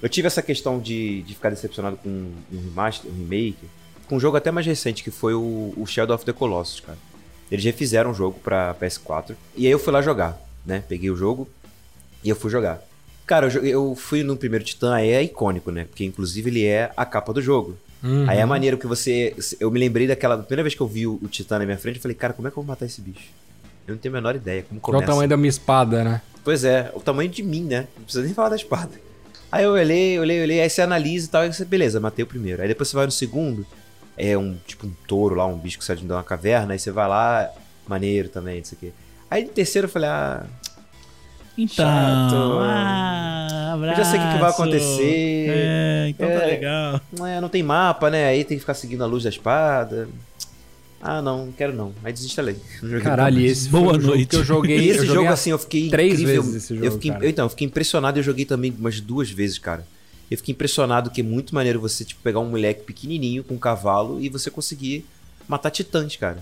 [0.00, 2.32] Eu tive essa questão de, de ficar decepcionado com um
[2.70, 3.58] remaster, um remake,
[4.08, 6.98] com um jogo até mais recente, que foi o, o Shadow of the Colossus, cara.
[7.50, 9.34] Eles refizeram o jogo pra PS4.
[9.56, 10.82] E aí eu fui lá jogar, né?
[10.88, 11.48] Peguei o jogo
[12.22, 12.82] e eu fui jogar.
[13.26, 15.84] Cara, eu, eu fui no primeiro Titã, aí é icônico, né?
[15.84, 17.76] Porque inclusive ele é a capa do jogo.
[18.02, 18.28] Uhum.
[18.28, 19.34] Aí é maneiro que você.
[19.58, 20.38] Eu me lembrei daquela.
[20.38, 22.48] Primeira vez que eu vi o, o Titã na minha frente, eu falei, cara, como
[22.48, 23.28] é que eu vou matar esse bicho?
[23.86, 24.62] Eu não tenho a menor ideia.
[24.62, 25.12] Como Qual o começa?
[25.12, 26.22] tamanho da minha espada, né?
[26.44, 27.88] Pois é, o tamanho de mim, né?
[27.96, 28.92] Não precisa nem falar da espada.
[29.50, 32.26] Aí eu olhei, olhei, olhei, aí você analisa e tal, aí você, beleza, matei o
[32.26, 32.60] primeiro.
[32.60, 33.66] Aí depois você vai no segundo,
[34.18, 36.90] é um tipo um touro lá, um bicho que sai de uma caverna, aí você
[36.90, 37.48] vai lá,
[37.86, 38.92] maneiro também, não sei o quê.
[39.30, 40.44] Aí no terceiro eu falei, ah,
[41.56, 42.58] Então, Chato.
[42.60, 44.62] ah, Eu já sei o que que vai abraço.
[44.62, 45.46] acontecer.
[45.48, 46.46] É, então tá É.
[46.46, 47.00] legal.
[47.16, 48.26] não, é, não tem mapa, né?
[48.26, 50.08] Aí tem que ficar seguindo a luz da espada.
[51.00, 51.92] Ah, não, não quero não.
[52.02, 52.56] Aí desinstalei.
[53.02, 54.26] Caralho, esse Boa um jogo noite.
[54.26, 54.78] que eu joguei.
[54.78, 56.42] E esse eu joguei jogo, a- assim, eu fiquei três incrível.
[56.42, 57.28] vezes esse eu jogo, fiquei, cara.
[57.28, 59.86] Então, eu fiquei impressionado e eu joguei também umas duas vezes, cara.
[60.30, 63.58] Eu fiquei impressionado que é muito maneiro você, tipo, pegar um moleque pequenininho com um
[63.58, 65.04] cavalo e você conseguir
[65.48, 66.38] matar titãs, cara.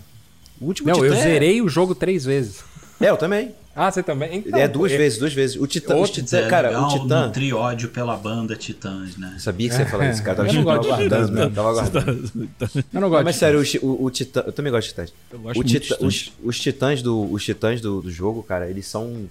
[0.61, 1.23] O último Não, titã eu é...
[1.23, 2.65] zerei o jogo três vezes.
[3.01, 3.55] É, eu também.
[3.79, 4.39] Ah, você também?
[4.39, 5.55] Então, é duas é- vezes, duas vezes.
[5.61, 7.27] O titã, os Outro titã cara, legal o titã...
[7.27, 9.37] nutrir ódio pela banda Titãs, né?
[9.39, 10.37] Sabia que você ia falar isso, cara.
[10.39, 11.55] Tava, Eu não tava gosto de aguardando, titãs, né?
[11.55, 12.49] Tava aguardando.
[12.95, 14.43] Eu não gosto Mas de- sério, o, o, o titã...
[14.47, 15.13] Eu também gosto de titãs.
[15.31, 16.15] Eu gosto O muito de titã- titãs.
[16.15, 19.29] os, os titãs, do, os titãs do, do jogo, cara, eles são.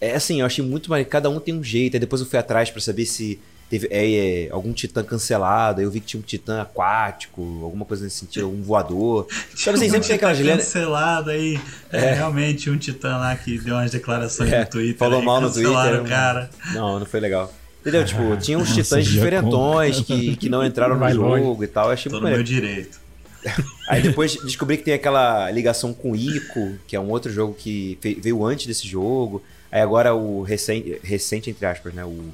[0.00, 1.08] É assim, eu achei muito maneiro.
[1.08, 1.94] Cada um tem um jeito.
[1.94, 3.38] Aí depois eu fui atrás pra saber se
[3.68, 5.80] teve é, é, algum titã cancelado.
[5.80, 9.26] Aí eu vi que tinha um titã aquático, alguma coisa nesse sentido, um voador.
[9.56, 10.64] Sabe assim, Um sempre tem aquelas lendas.
[10.66, 11.60] cancelado aí.
[11.92, 12.14] É.
[12.14, 14.96] realmente um titã lá que deu umas declarações É, no Twitter.
[14.96, 16.50] falou aí, mal no Twitter, o cara.
[16.72, 17.52] Não, não foi legal.
[17.80, 18.04] Entendeu?
[18.04, 21.86] Tipo, tinha uns titãs já diferentões que, que não entraram no jogo e tal.
[21.86, 22.98] Eu achei Tô no meu direito.
[23.88, 27.96] Aí depois descobri que tem aquela ligação com Ico, que é um outro jogo que
[28.20, 29.40] veio antes desse jogo.
[29.70, 32.04] Aí agora o recente, recente entre aspas, né?
[32.04, 32.24] O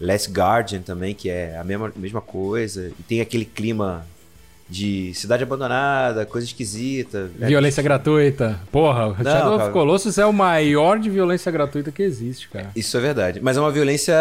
[0.00, 2.90] Last Guardian também, que é a mesma, mesma coisa.
[2.98, 4.04] E tem aquele clima
[4.66, 7.30] de cidade abandonada, coisa esquisita.
[7.38, 8.58] Violência gratuita.
[8.72, 9.70] Porra, Não, Shadow of.
[9.72, 12.70] Colossus é o maior de violência gratuita que existe, cara.
[12.74, 13.40] Isso é verdade.
[13.42, 14.14] Mas é uma violência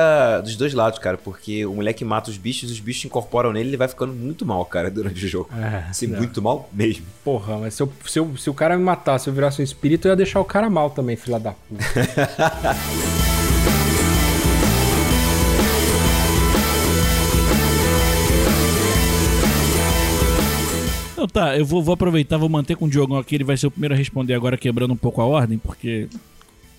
[0.44, 1.18] dos dois lados, cara.
[1.18, 4.46] Porque o moleque mata os bichos, os bichos incorporam nele e ele vai ficando muito
[4.46, 5.50] mal, cara, durante o jogo.
[5.58, 6.18] É, Assim, não.
[6.20, 7.06] muito mal mesmo.
[7.24, 10.08] Porra, mas se, eu- se, eu- se o cara me matasse, eu virasse um espírito,
[10.08, 11.84] eu ia deixar o cara mal também, filha da puta.
[21.24, 23.68] Então tá, eu vou, vou aproveitar, vou manter com o Diogão aqui, ele vai ser
[23.68, 26.10] o primeiro a responder agora, quebrando um pouco a ordem, porque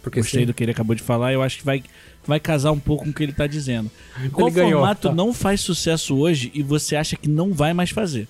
[0.02, 0.46] Porque gostei sim.
[0.46, 1.82] do que ele acabou de falar, eu acho que vai,
[2.26, 3.90] vai casar um pouco com o que ele tá dizendo.
[4.32, 5.14] Qual Ele ganhou, formato tá.
[5.14, 8.28] não faz sucesso hoje e você acha que não vai mais fazer?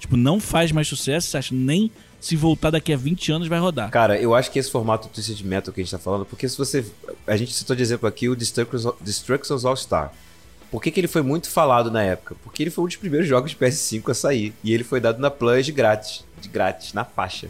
[0.00, 3.58] Tipo, não faz mais sucesso, você acha nem se voltar daqui a 20 anos vai
[3.58, 3.90] rodar.
[3.90, 6.48] Cara, eu acho que esse formato do Twisted Metal que a gente tá falando, porque
[6.48, 6.82] se você.
[7.26, 10.12] A gente citou de exemplo aqui o Destructions, Destructions All Star.
[10.72, 12.34] Por que, que ele foi muito falado na época?
[12.42, 14.54] Porque ele foi um dos primeiros jogos de PS5 a sair.
[14.64, 16.24] E ele foi dado na Plus de grátis.
[16.40, 17.48] De grátis, na faixa.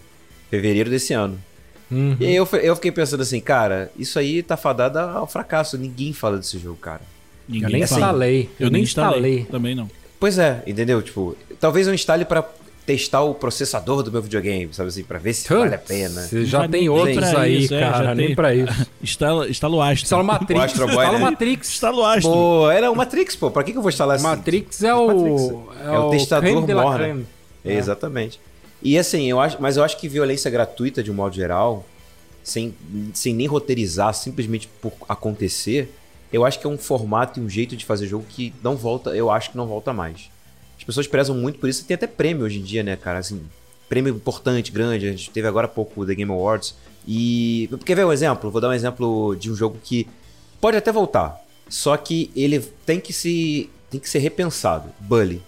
[0.51, 1.41] Fevereiro desse ano.
[1.89, 2.17] Uhum.
[2.19, 5.79] E aí eu, eu fiquei pensando assim, cara, isso aí tá fadado ao fracasso.
[5.79, 7.03] Ninguém fala desse jogo, cara.
[7.49, 8.51] Eu Ninguém nem assim, instalei.
[8.59, 9.45] Eu, nem instalei.
[9.45, 9.89] Também não.
[10.19, 11.01] Pois é, entendeu?
[11.01, 12.45] Tipo, talvez eu instale pra
[12.85, 16.23] testar o processador do meu videogame, sabe assim, pra ver se vale a pena.
[16.23, 18.37] Você já Não tem outros aí, isso, é, cara, já nem tem.
[18.37, 18.87] pra isso.
[19.03, 20.05] Instala, instala o Astro.
[20.05, 20.61] Instala o Matrix.
[20.61, 21.25] O Astro Boy, Instala o né?
[21.25, 21.69] Matrix.
[21.69, 22.33] Instala o Astro.
[22.33, 23.51] Pô, era o Matrix, pô.
[23.51, 25.73] Pra que, que eu vou instalar esse Matrix é o...
[25.85, 27.23] É o testador creme de la mor, né?
[27.65, 28.41] É, Exatamente.
[28.83, 31.87] E assim, eu acho, mas eu acho que violência gratuita, de um modo geral,
[32.43, 32.75] sem,
[33.15, 35.95] sem nem roteirizar, simplesmente por acontecer,
[36.33, 39.11] eu acho que é um formato e um jeito de fazer jogo que não volta,
[39.11, 40.29] eu acho que não volta mais.
[40.83, 43.21] As pessoas prezam muito por isso, tem até prêmio hoje em dia, né, cara?
[43.21, 43.41] Assim,
[43.89, 45.07] prêmio importante, grande.
[45.07, 46.75] A gente teve agora há pouco o The Game Awards.
[47.07, 47.71] E.
[47.87, 48.51] Quer ver um exemplo?
[48.51, 50.09] Vou dar um exemplo de um jogo que
[50.61, 51.41] pode até voltar.
[51.69, 53.71] Só que ele tem que se.
[53.91, 54.89] tem que ser repensado.
[54.99, 55.41] Bully,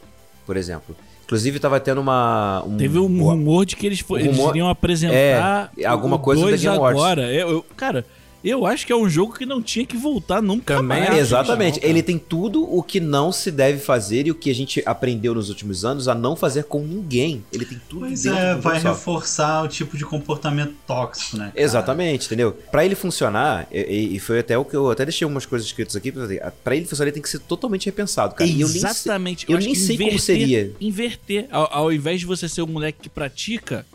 [0.47, 0.95] por exemplo.
[1.25, 2.63] Inclusive, tava tendo uma.
[2.65, 6.45] um- Teve um rumor de que eles, O eles rumor- iriam apresentar É, alguma coisa
[6.49, 7.03] The Game Awards.
[7.03, 7.33] agora.
[7.33, 8.07] Eu, eu- cara,
[8.51, 11.17] eu acho que é um jogo que não tinha que voltar nunca Também mais.
[11.19, 11.81] Exatamente.
[11.83, 15.35] ele tem tudo o que não se deve fazer e o que a gente aprendeu
[15.35, 17.45] nos últimos anos a não fazer com ninguém.
[17.53, 21.47] Ele tem tudo Pois dentro é, vai reforçar o tipo de comportamento tóxico, né?
[21.55, 21.61] cara?
[21.65, 22.53] Exatamente, entendeu?
[22.71, 25.97] Pra ele funcionar, e- e, foi até o que eu até deixei algumas coisas escritas
[25.97, 28.49] aqui, pra ele funcionar ele tem que ser totalmente repensado, cara.
[28.49, 29.47] E eu nem sei- Exatamente.
[29.49, 30.73] eu acho nem que sei como inverter- seria.
[30.81, 31.47] Inverter.
[31.51, 33.87] Ao, ao invés de você ser um moleque que pratica,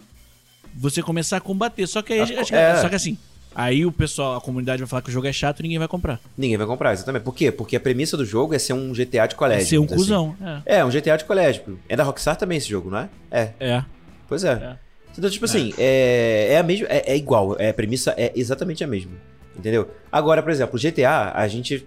[0.75, 1.87] você começar a combater.
[1.87, 2.81] Só que aí, acho que- é.
[2.81, 3.17] só que assim,
[3.63, 5.87] aí o pessoal, a comunidade vai falar que o jogo é chato e ninguém vai
[5.87, 6.19] comprar.
[6.37, 7.23] Ninguém vai comprar, exatamente.
[7.23, 7.51] Por quê?
[7.51, 9.67] Porque a premissa do jogo é ser um GTA de É colégio.
[9.67, 9.95] ser um assim.
[9.95, 10.35] cuzão.
[10.65, 10.77] É.
[10.77, 11.79] É, um GTA de colégio.
[11.87, 13.09] É da Rockstar também esse jogo, não é?
[13.31, 13.85] É, É.
[14.27, 14.51] pois é.
[14.53, 14.75] É.
[15.17, 18.83] Então, tipo assim, é, é a mesma, é, é igual, é, a premissa é exatamente
[18.83, 19.11] a mesma.
[19.57, 19.89] Entendeu?
[20.09, 21.85] Agora, por exemplo, GTA, a gente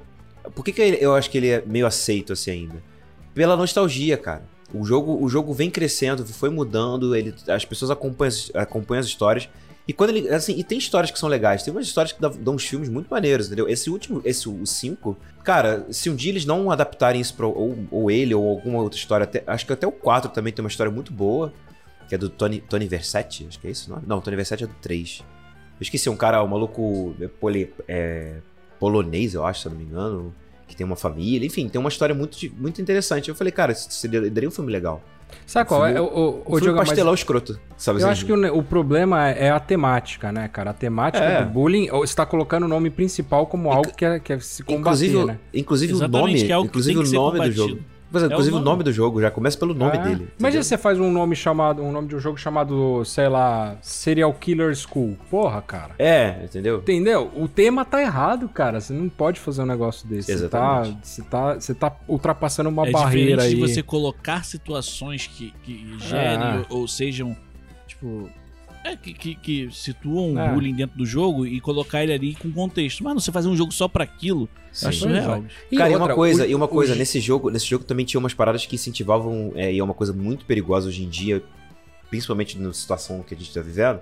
[0.54, 2.82] Por que, que eu acho que ele é meio aceito assim ainda?
[3.32, 4.42] Pela nostalgia, cara.
[4.74, 9.48] O jogo, o jogo vem crescendo, foi mudando, ele, as pessoas acompanham, acompanham as histórias.
[9.86, 10.28] E quando ele.
[10.28, 13.08] Assim, e tem histórias que são legais, tem umas histórias que dão, uns filmes muito
[13.10, 13.68] maneiros, entendeu?
[13.68, 17.46] Esse último, esse, o 5, cara, se um dia eles não adaptarem isso pra.
[17.46, 20.64] Ou, ou ele, ou alguma outra história, até- acho que até o 4 também tem
[20.64, 21.52] uma história muito boa,
[22.08, 24.06] que é do Tony, Tony Versetti, acho que é isso o nome?
[24.06, 25.18] Não, Tony Versetti é do 3.
[25.80, 28.36] Eu esqueci, um cara, um maluco é, poli- é,
[28.78, 30.32] polonês, eu acho, se não me engano,
[30.68, 33.28] que tem uma família, enfim, tem uma história muito, muito interessante.
[33.28, 35.02] Eu falei, cara, isso seria, daria um filme legal.
[35.46, 36.00] Sabe qual é?
[36.00, 38.12] O, o, o filme Diogo, mas pastelão escroto, sabe eu assim?
[38.12, 40.70] acho que o, o problema é a temática, né, cara?
[40.70, 41.44] A temática É.
[41.44, 44.62] do bullying, você tá colocando o nome principal como algo que é, que é se
[44.62, 45.38] combater, Inclusive, né?
[45.52, 47.52] inclusive o Exatamente, nome, que é algo que inclusive tem o que ser nome do
[47.52, 47.78] jogo.
[48.12, 48.70] Pois é, É o inclusive o nome.
[48.70, 50.02] nome do jogo já começa pelo nome É.
[50.02, 50.28] dele.
[50.38, 53.76] Imagina se você faz um nome chamado, um nome de um jogo chamado, sei lá,
[53.80, 55.16] Serial Killer School.
[55.30, 55.94] Porra, cara.
[55.98, 56.78] É, entendeu?
[56.78, 57.30] Entendeu?
[57.34, 58.80] O tema tá errado, cara.
[58.80, 60.30] Você não pode fazer um negócio desse.
[60.36, 61.08] Você tá, Exatamente.
[61.08, 63.68] você tá, você tá ultrapassando uma é barreira diferente aí.
[63.68, 66.64] de você colocar situações que, que gerem É.
[66.68, 67.34] ou, ou sejam,
[67.86, 68.28] tipo.
[68.84, 70.50] É, que, que, que situam É.
[70.50, 73.04] o bullying dentro do jogo e colocar ele ali com contexto.
[73.04, 74.86] Mano, você fazer um jogo só pra aquilo, Sim.
[74.86, 75.20] eu acho é.
[75.20, 75.44] surreal.
[75.70, 77.66] E Cara, e outra, uma coisa, o- e uma o coisa gi- nesse jogo, nesse
[77.66, 81.04] jogo também tinha umas paradas que incentivavam, é, e é uma coisa muito perigosa hoje
[81.04, 81.42] em dia,
[82.10, 84.00] principalmente na situação que a gente tá vivendo,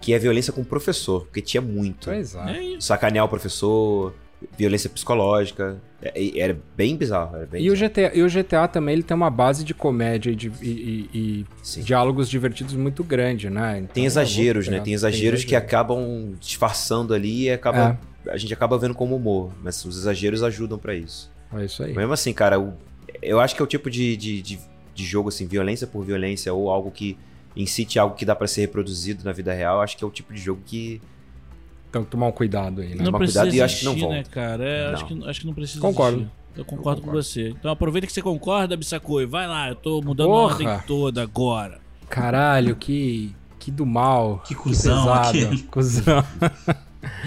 [0.00, 2.04] que é a violência com o professor, porque tinha muito.
[2.04, 2.56] Pois é.
[2.58, 2.86] É isso.
[2.86, 4.14] Sacanear o professor,
[4.56, 7.90] violência psicológica, é- era bem bizarro, era bem E o, bizarro.
[7.90, 11.80] GTA, e o GTA também ele tem uma base de comédia e, de, e- e-
[11.82, 13.78] diálogos divertidos muito grande, né?
[13.78, 14.80] Então, Tem exageros, vou né?
[14.82, 15.64] Tem exageros que exagero.
[15.66, 20.78] acabam disfarçando ali e acaba, a gente acaba vendo como humor, mas os exageros ajudam
[20.78, 21.30] pra isso.
[21.56, 21.94] É isso aí.
[21.94, 22.74] Mesmo assim, cara, o-
[23.22, 24.58] eu acho que é o tipo de, de, de,
[24.94, 27.16] de jogo, assim, violência por violência, ou algo que
[27.56, 30.32] incite algo que dá pra ser reproduzido na vida real, acho que é o tipo
[30.34, 31.00] de jogo que.
[32.00, 32.96] Então tomar um cuidado aí, né?
[32.96, 34.16] Não tomar precisa cuidado e eu acho que não existir, volta.
[34.18, 34.64] né, cara?
[34.64, 35.22] É, Acho, Não.
[35.22, 36.16] que, acho que não precisa Concordo.
[36.18, 36.32] existir.
[36.56, 37.22] Eu concordo, Eu com concordo.
[37.22, 37.48] você.
[37.50, 39.26] Então aproveita que você concorda, Bissacoi.
[39.26, 40.42] Vai lá, eu tô mudando Porra.
[40.42, 41.78] a ordem toda agora.
[42.08, 44.42] Caralho, que, que do mal.
[44.46, 45.62] Que cuzão aquele.
[45.70, 46.24] Cuzão.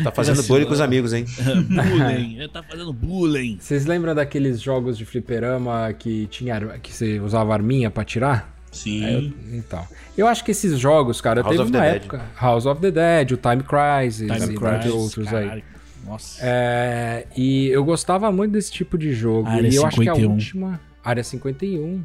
[0.04, 1.26] Tá fazendo bullying com os amigos, hein?
[1.70, 2.38] bullying.
[2.38, 3.58] Ele tá fazendo bullying.
[3.60, 8.57] Vocês lembram daqueles jogos de fliperama que tinha que você usava arminha pra tirar?
[8.72, 9.04] Sim.
[9.06, 9.86] Eu- então.
[10.18, 11.96] Eu acho que esses jogos, cara, House teve uma Dead.
[11.96, 12.22] época.
[12.40, 15.44] House of the Dead, o Time Crisis, Time e Crisis, outros aí.
[15.46, 15.64] caralho.
[16.06, 16.40] Nossa.
[16.42, 19.48] É, e eu gostava muito desse tipo de jogo.
[19.50, 20.32] Área e eu acho que a 51.
[20.32, 20.80] última.
[21.04, 22.04] Área 51.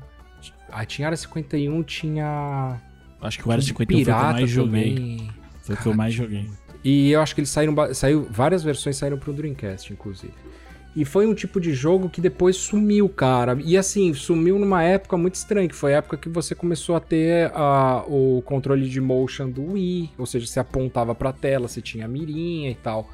[0.70, 2.80] Ah, tinha Área 51, tinha.
[3.20, 4.94] Acho que o Área 51 foi o que eu mais joguei.
[4.94, 5.30] também.
[5.62, 6.50] Foi o que eu mais joguei.
[6.82, 7.74] E eu acho que eles saíram.
[7.94, 10.32] Saiu, várias versões saíram pro Dreamcast, inclusive.
[10.95, 13.59] E foi um tipo de jogo que depois sumiu, cara.
[13.64, 17.01] E assim, sumiu numa época muito estranha, que foi a época que você começou a
[17.01, 20.11] ter ah, o controle de motion do Wii.
[20.18, 23.09] Ou seja, você apontava pra tela, você tinha a mirinha e tal.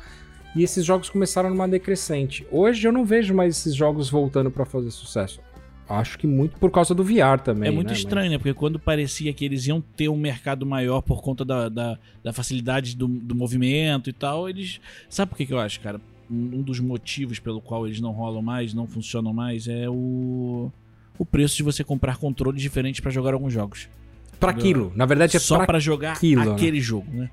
[0.56, 2.44] E esses jogos começaram numa decrescente.
[2.50, 5.40] Hoje eu não vejo mais esses jogos voltando pra fazer sucesso.
[5.88, 7.68] Acho que muito por causa do VR também.
[7.68, 7.94] É muito né?
[7.94, 8.38] estranho, né?
[8.38, 12.32] Porque quando parecia que eles iam ter um mercado maior por conta da, da, da
[12.32, 14.80] facilidade do, do movimento e tal, eles.
[15.08, 16.00] Sabe por que, que eu acho, cara?
[16.30, 20.70] Um dos motivos pelo qual eles não rolam mais, não funcionam mais, é o.
[21.18, 23.88] O preço de você comprar controles diferentes pra jogar alguns jogos.
[24.30, 24.92] Mas Pra aquilo.
[24.94, 26.52] Na verdade é Só pra jogar aquilo, né?
[26.52, 27.28] aquele jogo, né?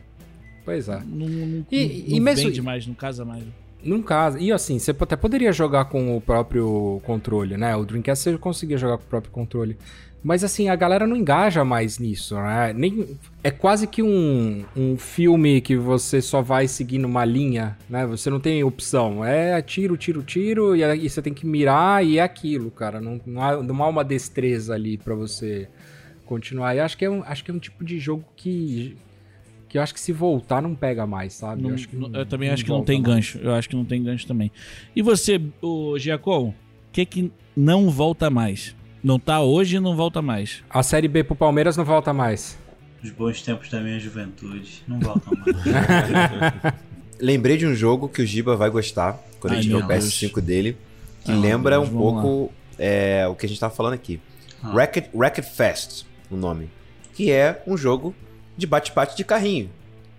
[0.64, 0.98] Pois é.
[1.06, 3.44] Não, não, E- não e mesmo- vende mais, não casa mais.
[3.84, 4.40] Num caso.
[4.40, 7.76] E assim, você até poderia jogar com o próprio controle, né?
[7.76, 9.78] O Dreamcast você conseguia jogar com o próprio controle.
[10.28, 12.74] Mas assim, a galera não engaja mais nisso, né?
[12.74, 18.08] Nem, é quase que um, um filme que você só vai seguindo uma linha, né?
[18.08, 19.24] Você não tem opção.
[19.24, 23.00] É tiro, tiro, tiro, e você tem que mirar e é aquilo, cara.
[23.00, 25.70] Não, não, há, não há uma destreza ali pra você
[26.26, 26.74] continuar.
[26.76, 28.98] E acho que é um, acho que é um tipo de jogo que.
[29.70, 31.62] Que eu acho que se voltar não pega mais, sabe?
[31.62, 33.14] Não- eu, acho que não- eu também acho que não tem mais.
[33.14, 33.38] gancho.
[33.38, 34.52] Eu acho que não tem gancho também.
[34.96, 36.54] E você, o Giacom, o
[36.92, 38.76] que que não volta mais?
[39.06, 40.64] Não tá hoje e não volta mais.
[40.68, 42.58] A Série B pro Palmeiras não volta mais.
[43.04, 44.84] Os bons tempos da minha juventude.
[44.88, 46.74] Não voltam mais.
[47.22, 50.06] Lembrei de um jogo que o Giba vai gostar quando Ai, a gente o Deus.
[50.06, 50.76] PS5 dele,
[51.24, 54.20] que meu lembra Deus, um pouco é, o que a gente tava falando aqui.
[54.64, 54.72] Ah.
[54.72, 56.72] Racket, Racket Fest, o nome.
[57.14, 58.16] Que é um jogo
[58.58, 59.70] de bate-bate de carrinho.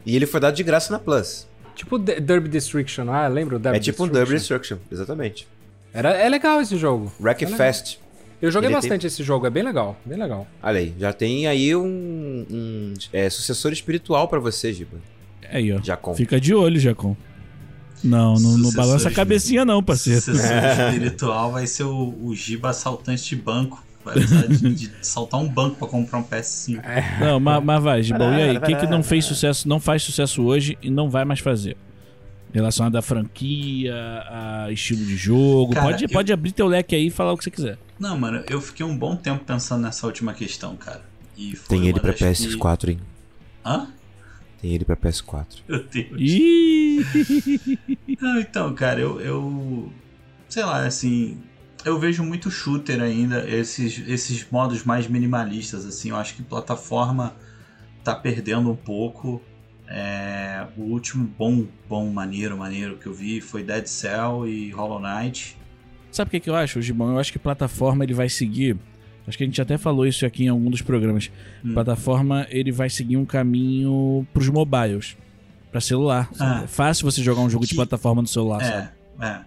[0.07, 1.49] E ele foi dado de graça na Plus.
[1.74, 5.49] Tipo Derby Destruction, ah, lembra o Derby é tipo um Derby Destruction, exatamente.
[5.93, 7.12] Era, é legal esse jogo.
[7.20, 7.66] Racket É legal.
[7.66, 8.06] Fest.
[8.41, 10.47] Eu joguei Ele bastante esse jogo, é bem legal, bem legal.
[10.62, 14.99] Olha aí, já tem aí um, um, é, sucessor espiritual pra você, Giba.
[15.51, 15.78] Aí, ó.
[15.82, 16.14] Jacom.
[16.14, 17.16] Fica de olho, Jacom.
[18.05, 20.20] Não, não, não balança a cabecinha não, parceiro.
[20.20, 20.57] Sucessor
[20.93, 23.82] espiritual vai ser o, o Giba assaltante de banco.
[24.05, 26.80] Vai precisar de, de saltar um banco pra comprar um PS5.
[27.18, 28.32] Não, mas, mas vai, Gibão.
[28.39, 31.24] E aí, o que que não fez sucesso, não faz sucesso hoje e não vai
[31.24, 31.76] mais fazer?
[32.53, 33.95] Relacionado à franquia,
[34.30, 35.72] a estilo de jogo.
[35.72, 37.78] Cara, pode, eu- pode abrir teu leque aí e falar o que você quiser.
[37.99, 41.03] Não, mano, eu fiquei um bom tempo pensando nessa última questão, cara.
[41.36, 43.01] E foi Tem ele pra das que- PS4, hein?
[43.64, 43.88] Hã?
[44.61, 45.59] Tem ele pra PS4.
[45.68, 46.11] Meu Deus.
[48.20, 49.92] Não, então, cara, eu, eu.
[50.49, 51.38] Sei lá, assim.
[51.84, 56.11] Eu vejo muito shooter ainda, esses, esses modos mais minimalistas, assim.
[56.11, 57.34] Eu acho que plataforma
[58.03, 59.40] tá perdendo um pouco.
[59.88, 65.01] É, o último bom, bom, maneiro, maneiro que eu vi foi Dead Cell e Hollow
[65.01, 65.57] Knight.
[66.17, 67.11] Sabe o que, que eu acho, Gibão?
[67.11, 68.75] Eu acho que plataforma ele vai seguir.
[69.29, 71.31] Acho que a gente até falou isso aqui em algum dos programas.
[71.62, 71.75] Hum.
[71.75, 75.14] Plataforma ele vai seguir um caminho pros mobiles.
[75.71, 76.31] Pra celular.
[76.41, 76.62] Ah.
[76.64, 78.89] É fácil você jogar um jogo de Que- plataforma no celular, sabe?
[79.21, 79.41] É, é.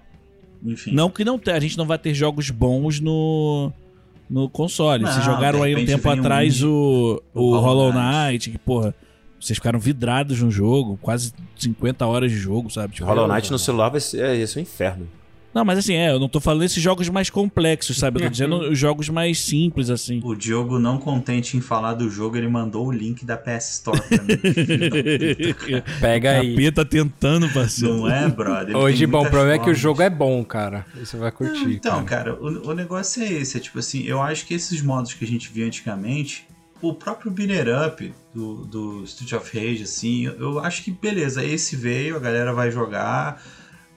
[0.64, 0.92] Enfim.
[0.94, 3.72] Não que não te- a gente não vai ter jogos bons no,
[4.30, 5.04] no console.
[5.04, 8.60] Não, vocês jogaram de aí um tempo um atrás indie, o, o Hollow Knight, que,
[8.60, 8.94] porra,
[9.40, 12.94] vocês ficaram vidrados no jogo, quase 50 horas de jogo, sabe?
[12.94, 15.08] Tipo, Hollow Knight no celular vai ser, é, ia ser um inferno.
[15.54, 18.20] Não, mas assim, é, eu não tô falando desses jogos mais complexos, sabe?
[18.20, 20.22] Eu tô dizendo os jogos mais simples, assim.
[20.24, 24.00] O Diogo, não contente em falar do jogo, ele mandou o link da PS Store
[24.02, 24.30] pra mim.
[26.00, 26.56] Pega aí.
[26.56, 27.98] Capeta tentando, parceiro.
[27.98, 28.70] Não é, brother?
[28.70, 29.80] Ele Hoje, bom, o problema é que o formas.
[29.80, 30.86] jogo é bom, cara.
[30.96, 31.64] Você vai curtir.
[31.64, 32.34] Não, então, cara.
[32.34, 33.58] cara, o, o negócio é esse.
[33.58, 36.48] É tipo assim, eu acho que esses modos que a gente via antigamente,
[36.82, 41.44] o próprio Beater Up do, do Street of Rage, assim, eu, eu acho que beleza,
[41.44, 43.42] esse veio, a galera vai jogar,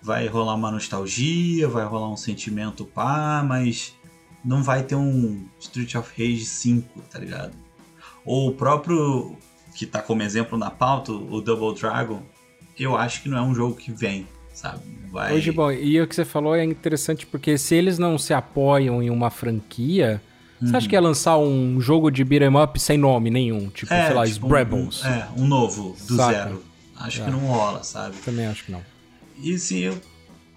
[0.03, 3.95] vai rolar uma nostalgia, vai rolar um sentimento pá, mas
[4.45, 7.53] não vai ter um Street of Rage 5, tá ligado?
[8.25, 9.37] Ou o próprio,
[9.75, 12.23] que tá como exemplo na pauta, o Double Dragon,
[12.79, 14.81] eu acho que não é um jogo que vem, sabe?
[15.11, 15.35] Vai...
[15.35, 19.03] Hoje, bom, e o que você falou é interessante porque se eles não se apoiam
[19.03, 20.21] em uma franquia,
[20.61, 23.69] você acha que ia lançar um jogo de beat'em up sem nome nenhum?
[23.69, 25.05] Tipo, sei lá, tipo um- Rebels.
[25.05, 26.33] Um, é, um novo, do Saca.
[26.33, 26.65] zero.
[26.97, 27.25] Acho É.
[27.25, 28.17] que não rola, sabe?
[28.25, 28.81] Também acho que não.
[29.37, 30.01] E assim, eu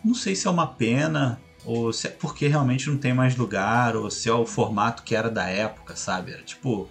[0.03, 3.95] não sei se é uma pena, ou se é porque realmente não tem mais lugar,
[3.95, 6.32] ou se é o formato que era da época, sabe?
[6.32, 6.88] Era tipo,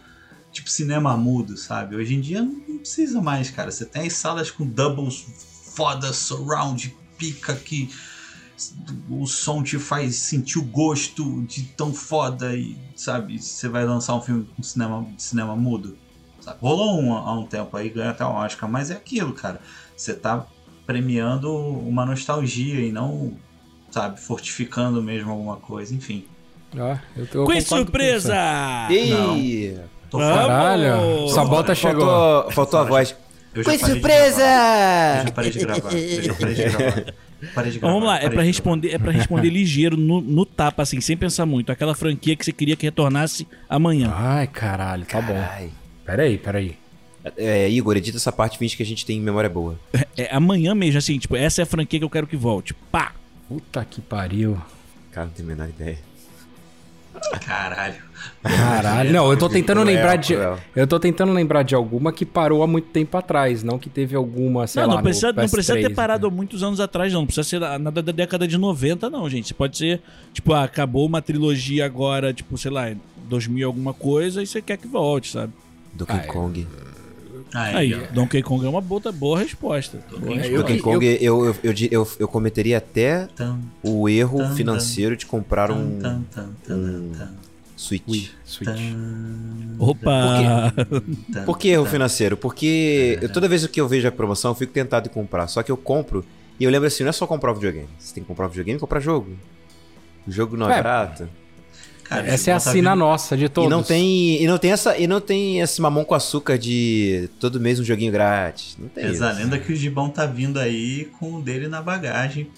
[0.50, 1.94] tipo cinema mudo, sabe?
[1.96, 3.70] Hoje em dia não precisa mais, cara.
[3.70, 5.24] Você tem as salas com doubles
[5.74, 7.88] foda, surround, pica que
[9.08, 14.14] o som te faz sentir o gosto de tão foda e, sabe, você vai lançar
[14.14, 15.98] um filme com cinema, cinema mudo.
[16.40, 16.58] sabe?
[16.60, 19.60] Rolou um há um tempo aí, ganhou até um Oscar, mas é aquilo, cara.
[19.96, 20.46] Você tá
[20.86, 23.32] premiando uma nostalgia e não,
[23.90, 26.24] sabe, fortificando mesmo alguma coisa, enfim.
[26.76, 28.36] Ó, eu, eu Quiz surpresa!
[28.90, 29.78] Ei!
[30.10, 32.04] Tô Caralho, Sabota chegou.
[32.04, 33.16] Faltou, faltou a voz.
[33.52, 34.42] Quiz surpresa!
[35.18, 35.92] Eu já parei de gravar.
[35.92, 37.14] Eu já parei de gravar.
[37.44, 37.78] Gravar.
[37.80, 41.44] vamos lá, é de responder, é para responder ligeiro no, no tapa, assim, sem pensar
[41.44, 41.70] muito.
[41.70, 44.10] Aquela franquia que você queria que retornasse amanhã.
[44.14, 45.36] Ai, caralho, tá bom.
[45.36, 45.70] Ai.
[46.06, 46.76] Peraí, peraí.
[47.36, 49.78] É, Igor, edita essa parte finge que a gente tem memória boa.
[50.16, 52.74] É amanhã mesmo, assim, tipo, essa é a franquia que eu quero que volte.
[52.92, 53.12] Pá!
[53.48, 54.60] Puta que pariu.
[55.10, 55.98] Cara, não tenho a menor ideia.
[57.44, 57.94] Caralho.
[58.42, 59.12] Caralho.
[59.12, 60.34] Não, eu tô tentando Cruel, lembrar de.
[60.34, 60.58] cruel.
[60.74, 64.16] Eu tô tentando lembrar de alguma que parou há muito tempo atrás, não que teve
[64.16, 64.94] alguma, sei não, lá.
[64.96, 66.36] não precisa, no não precisa ter PS3, parado há né?
[66.36, 67.20] muitos anos atrás, não.
[67.20, 69.48] Não precisa ser nada da década de 90, não, gente.
[69.48, 70.00] Você pode ser,
[70.32, 72.92] tipo, ah, acabou uma trilogia agora, tipo, sei lá,
[73.28, 75.52] 2000 e alguma coisa, e você quer que volte, sabe?
[75.94, 76.26] Donkey Ah, é.
[77.54, 78.06] Aí, Aí.
[78.12, 79.98] Donkey Kong é uma boa, boa resposta.
[80.10, 80.52] Boa É, resposta.
[80.52, 84.54] eu Donkey Kong, eu, eu, eu, eu, eu cometeria até Tan, o erro tan.
[84.56, 86.24] financeiro de comprar tan, um
[86.70, 87.12] um-
[87.76, 88.02] Switch.
[88.08, 88.80] Wii, Switch.
[89.78, 90.72] Opa!
[91.32, 92.36] tan, Por que erro financeiro?
[92.36, 95.46] Porque eu, toda vez que eu vejo a promoção, eu fico tentado em comprar.
[95.48, 96.24] Só que eu compro
[96.58, 97.88] e eu lembro assim, não é só comprar o videogame.
[97.98, 99.36] Você tem que comprar o videogame e comprar jogo.
[100.26, 101.28] O jogo não é, É, barato.
[102.04, 103.68] Cara, Essa é a sina nossa de todos.
[103.68, 107.28] E não tem e não tem essa e não tem esse mamão com açúcar de
[107.40, 108.76] todo mês um joguinho grátis.
[108.78, 109.06] Não tem.
[109.06, 109.24] A isso.
[109.24, 112.48] lenda que o Gibão tá vindo aí com o dele na bagagem.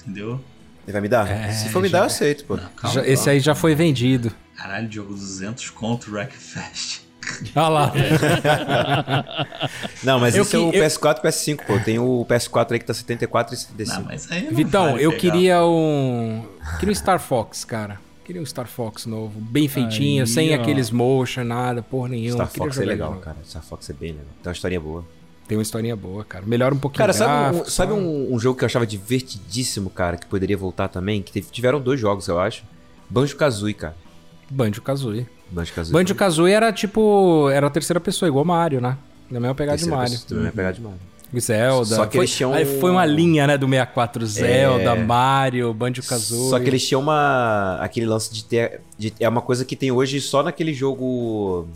[0.00, 0.40] Entendeu?
[0.84, 1.30] Ele vai me dar?
[1.30, 2.56] É, Se for me já- dar, eu aceito, pô.
[2.56, 3.32] Não, calma, Já- esse calma.
[3.32, 4.32] aí já foi vendido.
[4.56, 7.00] Caralho, jogo 200 conto Wreckfest.
[7.54, 7.92] Olha lá.
[10.02, 11.78] Não, mas Eu esse é o que- eu- PS4 e PS5, pô.
[11.78, 14.00] Tem o PS4 aí que tá 74 e 75.
[14.00, 15.20] Não, mas aí não Vitão, vale eu pegar.
[15.20, 16.44] queria um.
[16.78, 18.00] Queria um Star Fox, cara.
[18.28, 20.60] Queria um Star Fox novo, bem feitinho, Aí, sem ó.
[20.60, 22.44] aqueles motion, nada, porra nenhuma.
[22.44, 23.38] Star Queria Fox é legal, cara.
[23.42, 24.26] Star Fox é bem legal.
[24.42, 25.04] Tem uma historinha boa.
[25.48, 26.44] Tem uma historinha boa, cara.
[26.46, 27.98] Melhora um pouquinho Cara, sabe, um, gráfico, sabe só.
[27.98, 31.22] um, um jogo que eu achava divertidíssimo, cara, que poderia voltar também?
[31.22, 32.64] Que teve- tiveram dois jogos, eu acho.
[33.08, 33.96] Banjo-Kazooie, cara.
[34.50, 35.26] Banjo-Kazooie.
[35.50, 35.92] Banjo-Kazooie.
[35.94, 37.48] Banjo-Kazooie era tipo...
[37.50, 38.98] Era a terceira pessoa, igual Mario, né?
[39.30, 40.10] Na mesma pegada de Mario.
[40.12, 40.98] pessoa, Também vai pegar de Mario.
[41.38, 41.96] Zelda.
[41.96, 44.26] Só que foi, eles tinham- aí foi uma linha, né, do 64.
[44.26, 45.04] Zelda, É.
[45.04, 46.50] Mario, Banjo-Kazooie.
[46.50, 47.78] Só que eles tinham uma.
[47.80, 48.80] aquele lance de ter.
[48.98, 51.68] de- é uma coisa que tem hoje só naquele jogo.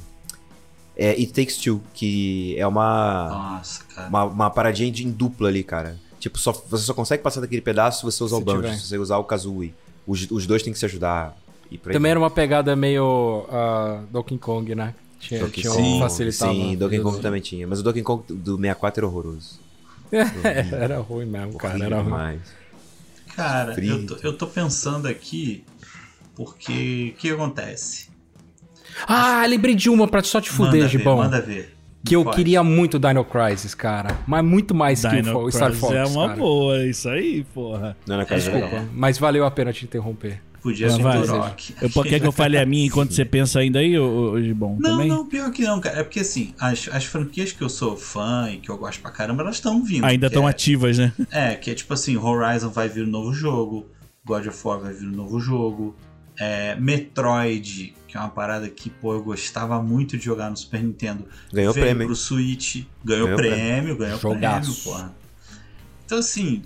[0.96, 3.28] É, It Takes Two, que é uma.
[3.56, 4.08] Nossa, cara.
[4.08, 5.96] Uma, uma paradinha de, em dupla ali, cara.
[6.20, 8.74] Tipo, só, você só consegue passar daquele pedaço se você usar Se o Banjo, tiver.
[8.76, 9.74] se você usar o Kazooie.
[10.06, 11.36] Os, os dois têm que se ajudar.
[11.70, 12.10] E Também vai.
[12.10, 14.94] era uma pegada meio ah, Donkey Kong, né?
[15.22, 15.88] Tinha, Donkey tinha Kong.
[15.88, 16.52] um facilitava.
[16.52, 17.66] Sim, Donkey Kong também tinha.
[17.66, 19.60] Mas o Donkey Kong do 64 era horroroso.
[20.72, 21.74] era ruim mesmo, cara.
[21.74, 22.04] Horrível Era ruim.
[22.12, 22.40] demais.
[23.34, 23.92] Cara, Frito.
[23.94, 25.64] eu tô, eu tô pensando aqui
[26.34, 28.08] porque o que acontece?
[29.06, 31.16] Ah, lembrei de uma pra só te fuder, manda ver, Gibão.
[31.16, 31.74] manda ver.
[32.04, 32.36] Que eu Pode.
[32.36, 34.18] queria muito Dino Crisis, cara.
[34.26, 36.38] Mas muito mais que o Dino Star Crisis Fox, é uma cara.
[36.40, 37.96] boa, isso aí, porra.
[38.06, 38.66] Não, na casa Desculpa.
[38.66, 38.84] legal.
[38.92, 40.42] Mas valeu a pena te interromper.
[40.62, 41.20] Podia Mas ser vai.
[41.20, 41.74] do Rock.
[41.82, 44.76] Eu, quer que eu fale a minha enquanto você pensa ainda aí, ô, ô, Gibon?
[44.78, 45.08] Não, também?
[45.08, 45.98] não, pior que não, cara.
[45.98, 49.10] É porque assim, as, as franquias que eu sou fã e que eu gosto pra
[49.10, 50.04] caramba, elas estão vindo.
[50.04, 51.12] Ainda estão é, ativas, né?
[51.32, 53.88] É, que é tipo assim, Horizon vai vir um novo jogo,
[54.24, 55.96] God of War vai vir um novo jogo,
[56.38, 60.80] é, Metroid, que é uma parada que, pô, eu gostava muito de jogar no Super
[60.80, 61.26] Nintendo.
[61.52, 62.06] Ganhou veio prêmio.
[62.06, 64.70] pro Switch, ganhou, Ganhou prêmio, ganhou Jogaço.
[64.70, 65.14] prêmio, porra.
[66.06, 66.62] Então assim,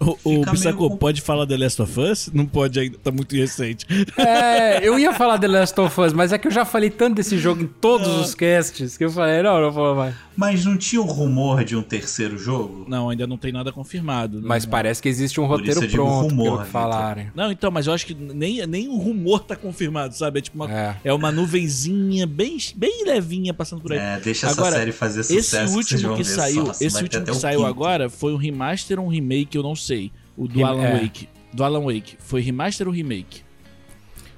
[0.00, 0.44] O, o
[0.76, 2.30] com- pode falar The Last of Us?
[2.32, 3.84] Não pode ainda, tá muito recente.
[4.16, 7.16] É, eu ia falar The Last of Us, mas é que eu já falei tanto
[7.16, 10.14] desse jogo em todos os casts que eu falei, não, não vou mais.
[10.36, 12.84] mas não tinha um rumor de um terceiro jogo?
[12.88, 14.40] Não, ainda não tem nada confirmado.
[14.42, 16.66] Mas não, parece que existe um Por roteiro isso eu digo pronto, rumor, que Vitor.
[16.66, 17.30] falarem.
[17.34, 20.38] Não, então, mas eu acho que nem, nem o rumor tá confirmado, sabe?
[20.38, 20.96] É tipo uma, É.
[21.04, 21.12] é.
[21.12, 23.98] uma nuvenzinha bem, bem levinha passando por aí.
[23.98, 25.72] É, deixa Agora, essa série fazer Esse sucesso.
[25.72, 27.68] vocês último vão que ver saiu, só, esse último que o saiu quinto.
[27.70, 29.87] agora foi um remaster ou um remake, eu não sei.
[30.36, 31.00] O do Rem- Alan é.
[31.02, 31.28] Wake.
[31.52, 32.16] Do Alan Wake.
[32.18, 33.42] Foi remaster ou remake?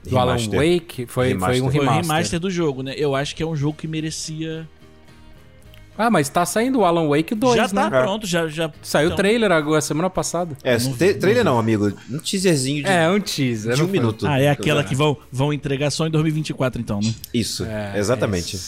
[0.08, 0.58] Do Alan Remaster.
[0.60, 1.72] Wake foi, foi um Remaster.
[1.84, 2.40] Foi remaster.
[2.40, 2.94] do jogo, né?
[2.96, 4.66] Eu acho que é um jogo que merecia.
[5.98, 7.68] Ah, mas tá saindo o Alan Wake 2, já né?
[7.68, 8.48] tá pronto, já.
[8.48, 10.56] já Saiu o então, trailer agora, semana passada.
[10.64, 11.92] É, Não vi, trailer não, amigo.
[12.10, 13.74] Um teaserzinho de, É, um teaser.
[13.74, 14.26] de um minuto.
[14.26, 17.12] Ah, é aquela que vão, vão entregar só em 2024, então, né?
[17.34, 18.56] Isso, É, exatamente.
[18.56, 18.60] é.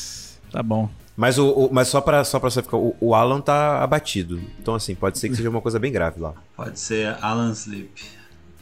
[0.51, 0.91] Tá bom.
[1.17, 2.77] Mas, o, o- mas só pra, só pra você ficar.
[2.79, 4.41] O, o Alan tá abatido.
[4.61, 6.35] Então, assim, pode ser que seja uma coisa bem grave lá.
[6.57, 8.03] Pode ser Alan Sleep.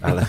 [0.02, 0.26] Alan-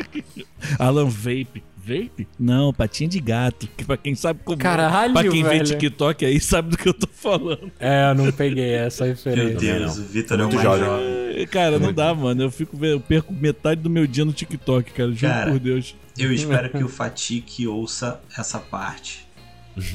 [0.78, 1.62] Alan Vape.
[1.86, 2.26] Vape?
[2.40, 3.68] Não, patinha de gato.
[3.76, 4.56] Que pra quem sabe como.
[4.56, 5.64] Caralho, Pra quem vê velho.
[5.64, 7.70] TikTok aí sabe do que eu tô falando.
[7.78, 9.58] É, eu não peguei essa Meu referência.
[9.58, 10.84] Deus, o Vitor é Muito mais jovem.
[10.86, 11.42] jovem.
[11.42, 12.42] É, Cara, não dá, mano.
[12.44, 15.12] Eu fico vendo- eu perco metade do meu dia no TikTok, cara.
[15.12, 15.94] Juro Cara, por Deus.
[16.16, 19.23] Eu espero que o Fatique ouça essa parte.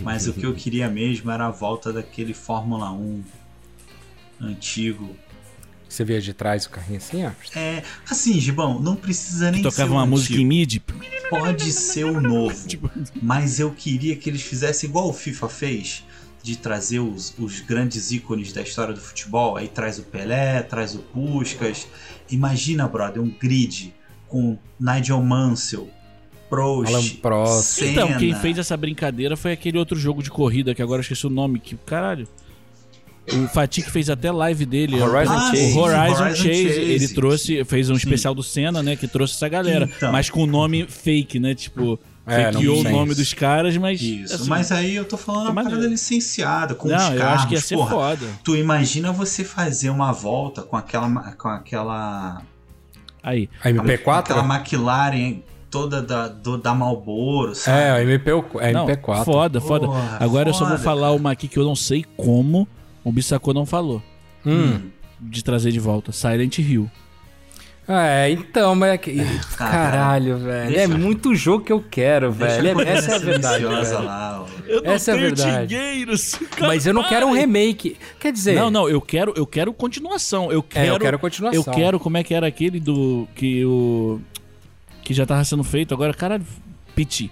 [0.02, 3.24] Mas o que eu queria mesmo era a volta daquele Fórmula 1
[4.42, 5.16] antigo.
[5.88, 7.32] Você via de trás o carrinho assim, ó?
[7.56, 10.48] É, assim, Gibão, não precisa nem ser Tocava o uma música em antigo.
[10.48, 10.84] MIDI.
[11.30, 12.56] Pode ser o novo.
[13.22, 16.04] Mas eu queria que eles fizessem igual o FIFA fez,
[16.44, 19.58] de trazer os, os grandes ícones da história do futebol.
[19.58, 21.88] Aí traz o Pelé, traz o Puskas.
[22.30, 23.94] Imagina, brother, um grid
[24.28, 25.90] com Nigel Mansell,
[26.50, 27.64] Prost, Alan Prost.
[27.80, 27.92] Senna.
[27.92, 31.26] Então, quem fez essa brincadeira foi aquele outro jogo de corrida que agora eu esqueci
[31.28, 31.60] o nome.
[31.60, 32.28] Que, caralho.
[33.32, 35.00] O Fatih fez até live dele.
[35.00, 35.58] Horizon Ah, O Chase.
[35.72, 36.80] sim, Horizon, Horizon Chase, Chase.
[36.80, 38.00] ele trouxe, fez um Sim.
[38.00, 38.96] especial do Senna, né?
[38.96, 39.88] Que trouxe essa galera.
[39.96, 40.12] Então.
[40.12, 41.54] Mas com o nome fake, né?
[41.54, 44.02] Tipo, É, fakeou o nome dos caras, mas.
[44.02, 47.20] Isso, assim, mas aí eu tô falando é uma parada licenciada, com os Não, carros.
[47.20, 47.90] eu acho que ia ser porra.
[47.92, 48.26] foda.
[48.44, 52.42] Tu imagina você fazer uma volta com aquela com aquela
[53.22, 53.48] Aí.
[53.64, 54.20] A MP4?
[54.20, 55.38] aquela McLaren
[55.70, 57.78] toda da, do, da Marlboro, sabe?
[57.80, 59.24] É, a MP, é Não, MP4.
[59.26, 59.86] foda, foda.
[59.88, 62.68] Porra, Agora eu só vou foda, falar uma aqui que eu não sei como
[63.04, 64.02] o Bissacô não falou.
[64.46, 64.80] Hum.
[65.20, 66.12] De trazer de volta.
[66.12, 66.90] Silent Hill.
[67.92, 68.92] É, então, mas.
[68.92, 69.18] é que-
[69.58, 70.70] Caralho, velho.
[70.76, 72.76] É Deixa- muito jogo que eu quero, velho.
[72.76, 73.66] coisa Essa é a verdade.
[73.66, 74.04] velho.
[74.04, 74.46] lá.
[74.68, 75.68] Eu não Essa é a verdade.
[75.68, 76.40] dinheiros.
[76.62, 77.98] Mas eu não quero um remake.
[78.20, 78.54] Quer dizer.
[78.54, 80.52] Não, não, eu quero, eu quero continuação.
[80.52, 81.64] Eu É, quero, eu quero continuação.
[81.66, 84.22] eu quero como é que era aquele do que o
[85.10, 86.46] que já tava sendo feito agora, caralho,
[86.96, 87.32] Piti.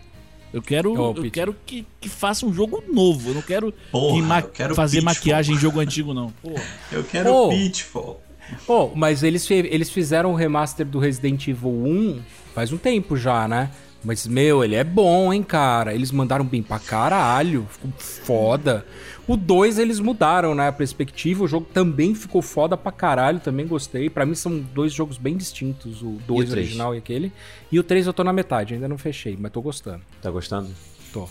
[0.52, 3.30] Eu quero, Oh, eu quero que, que faça um jogo novo.
[3.30, 5.14] Eu não quero, Porra, que ma- eu quero fazer Pitfall.
[5.14, 6.32] maquiagem em jogo antigo não.
[6.42, 6.64] Porra.
[6.92, 7.46] Eu quero Oh.
[7.46, 8.20] o Pitfall.
[8.66, 12.20] Pô, mas eles, eles fizeram o remaster do Resident Evil 1
[12.56, 13.70] faz um tempo já, né?
[14.08, 15.94] Mas, meu, ele é bom, hein, cara?
[15.94, 17.68] Eles mandaram bem pra caralho.
[17.70, 18.86] Ficou foda.
[19.28, 20.70] O 2 eles mudaram, né?
[20.70, 21.44] A perspectiva.
[21.44, 23.42] O jogo também ficou foda pra caralho.
[23.42, 24.10] Também gostei.
[24.10, 26.02] Pra mim são dois jogos bem distintos.
[26.02, 26.68] O 2 o três?
[26.68, 27.34] original e aquele.
[27.70, 28.76] E o 3 eu tô na metade.
[28.76, 30.00] Ainda não fechei, mas tô gostando.
[30.22, 30.70] Tá gostando?
[31.12, 31.28] Tô.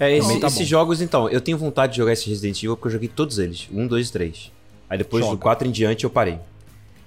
[0.00, 0.64] É, esse- Então, tá esses bom.
[0.64, 3.68] jogos, então, eu tenho vontade de jogar esse Resident Evil porque eu joguei todos eles.
[3.72, 4.50] Um, dois e três.
[4.90, 5.36] Aí depois Joga.
[5.36, 6.40] do 4 em diante eu parei.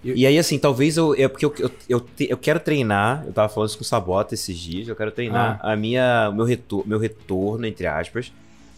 [0.04, 1.14] Eu- E aí, assim, talvez eu.
[1.16, 3.24] É porque eu, eu, eu, te- eu quero treinar.
[3.26, 4.88] Eu tava falando isso com o Sabota esses dias.
[4.88, 5.74] Eu quero treinar Ah.
[5.74, 8.32] a minha, o meu, retor, meu retorno, entre aspas,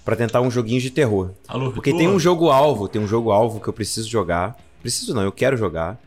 [0.05, 1.31] pra tentar um joguinho de terror.
[1.47, 4.57] Alô, Porque tem um jogo alvo, tem um jogo alvo que eu preciso jogar.
[4.81, 5.99] Preciso não, eu quero jogar.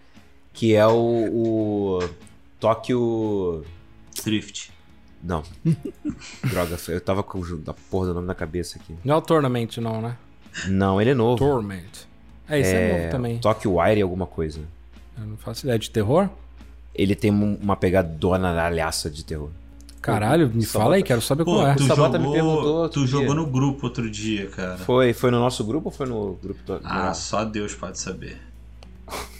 [0.52, 0.92] Que é o.
[0.92, 1.98] o
[2.58, 3.64] Tóquio.
[4.24, 4.70] Drift.
[5.22, 5.42] Não.
[6.44, 8.94] Droga, eu tava com o jogo da porra do nome na cabeça aqui.
[9.04, 10.16] Não é o Tournament, não, né?
[10.68, 11.38] Não, ele é novo.
[11.38, 12.06] Torment.
[12.48, 13.38] É, esse é, novo também.
[13.38, 14.60] Tokyo Wire alguma coisa.
[15.22, 16.28] Eu não faço ideia de terror?
[16.94, 19.48] Ele tem um- uma pegada donalhaça de terror.
[20.00, 21.74] Caralho, me Só fala aí, quero saber Pô, qual é.
[21.76, 23.18] tu, Sabota me jogou, perguntou outro tu dia.
[23.20, 24.76] jogou no grupo outro dia, cara.
[24.78, 26.80] Foi, foi no nosso grupo ou foi no grupo do.
[26.82, 28.36] Ah, só Deus pode saber.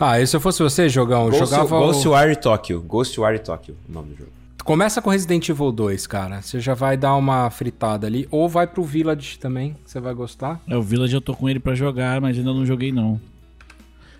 [0.00, 1.76] Ah, e se eu fosse você, Jogão, eu Ghost, jogava.
[1.76, 2.80] o- Ghostwire Tokyo.
[2.82, 4.30] Ghostwire Tokyo, o nome do jogo.
[4.64, 6.40] Começa com Resident Evil 2, cara.
[6.40, 8.28] Você já vai dar uma fritada ali.
[8.30, 10.60] Ou vai pro Village também, que você vai gostar.
[10.68, 13.20] É, o Village eu tô com ele pra jogar, mas ainda não joguei não.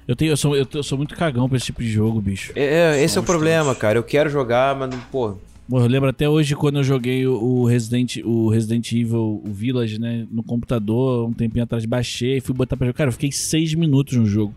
[0.09, 2.51] Eu, tenho, eu, sou, eu, eu sou muito cagão pra esse tipo de jogo, bicho.
[2.57, 3.99] É, é, esse é o problema, cara.
[3.99, 5.37] Eu quero jogar, mas não, pô.
[5.69, 10.01] Pô, eu lembro até hoje quando eu joguei o Resident, o Resident Evil, o Village,
[10.01, 12.97] né, no computador, um tempinho atrás, baixei e fui botar pra jogar.
[12.97, 14.55] Cara, eu fiquei seis minutos no jogo.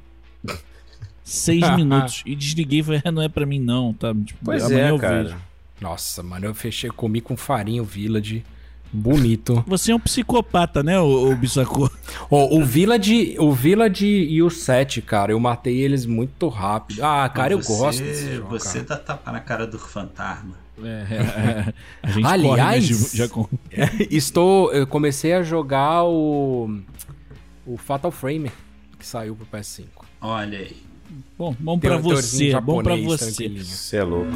[1.21, 2.23] Seis minutos.
[2.25, 4.13] E desliguei e falei, "É, não é pra mim não, tá?
[4.13, 5.23] Tipo, Pois amanhã é, eu cara.
[5.23, 5.37] Nossa,
[5.81, 8.41] Nossa, mano, eu fechei, comi com farinha o Village.
[8.93, 9.63] Bonito.
[9.67, 11.89] Você é um psicopata, né, ô, ô Bissacô?
[12.29, 17.03] Ó, o Village, o Village e o 7, cara, eu matei eles muito rápido.
[17.03, 18.85] Ah, cara, eu você, gosto desse jogo, Você cara.
[18.89, 20.55] dá tapa na cara do fantasma.
[20.83, 21.15] É, é,
[21.69, 21.73] é.
[22.03, 23.47] A gente Aliás- corre, já com...
[24.09, 26.69] Estou, eu comecei a jogar o
[27.65, 28.51] o Fatal Frame
[28.97, 29.85] que saiu pro PS5.
[30.19, 30.75] Olha aí.
[31.37, 33.49] Bom, bom um teorzinho você, bom pra japonês, você.
[33.49, 34.31] Você é louco.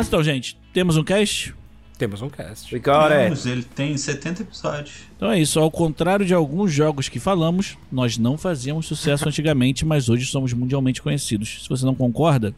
[0.00, 1.54] Mas então, gente, temos um cast?
[1.98, 2.74] Temos um cast.
[2.74, 3.24] We got it.
[3.24, 5.00] Vamos, ele tem 70 episódios.
[5.14, 9.84] Então é isso, ao contrário de alguns jogos que falamos, nós não fazíamos sucesso antigamente,
[9.84, 11.64] mas hoje somos mundialmente conhecidos.
[11.64, 12.54] Se você não concorda,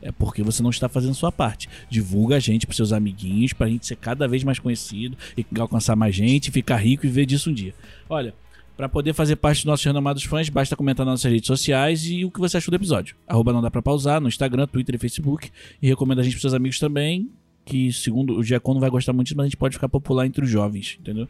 [0.00, 1.68] é porque você não está fazendo sua parte.
[1.90, 5.96] Divulga a gente pros seus amiguinhos, pra gente ser cada vez mais conhecido e alcançar
[5.96, 7.74] mais gente, ficar rico e ver disso um dia.
[8.08, 8.32] Olha,
[8.76, 12.24] pra poder fazer parte dos nossos renomados fãs, basta comentar nas nossas redes sociais e
[12.24, 13.16] o que você achou do episódio.
[13.26, 15.50] Arroba não dá pra pausar no Instagram, Twitter e Facebook.
[15.80, 17.30] E recomenda a gente pros seus amigos também,
[17.64, 20.50] que segundo o Giacomo vai gostar muito mas a gente pode ficar popular entre os
[20.50, 21.26] jovens, entendeu?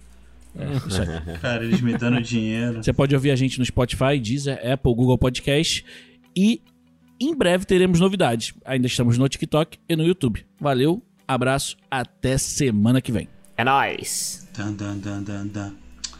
[0.59, 1.39] É isso aí.
[1.39, 2.83] Cara, eles me dando dinheiro.
[2.83, 5.85] Você pode ouvir a gente no Spotify, Deezer, Apple, Google Podcast
[6.35, 6.61] e
[7.21, 8.53] em breve teremos novidades.
[8.65, 10.45] Ainda estamos no TikTok e no YouTube.
[10.61, 13.29] Valeu, abraço, até semana que vem.
[13.57, 14.47] É nóis.
[14.55, 15.86] Dan, dan, dan,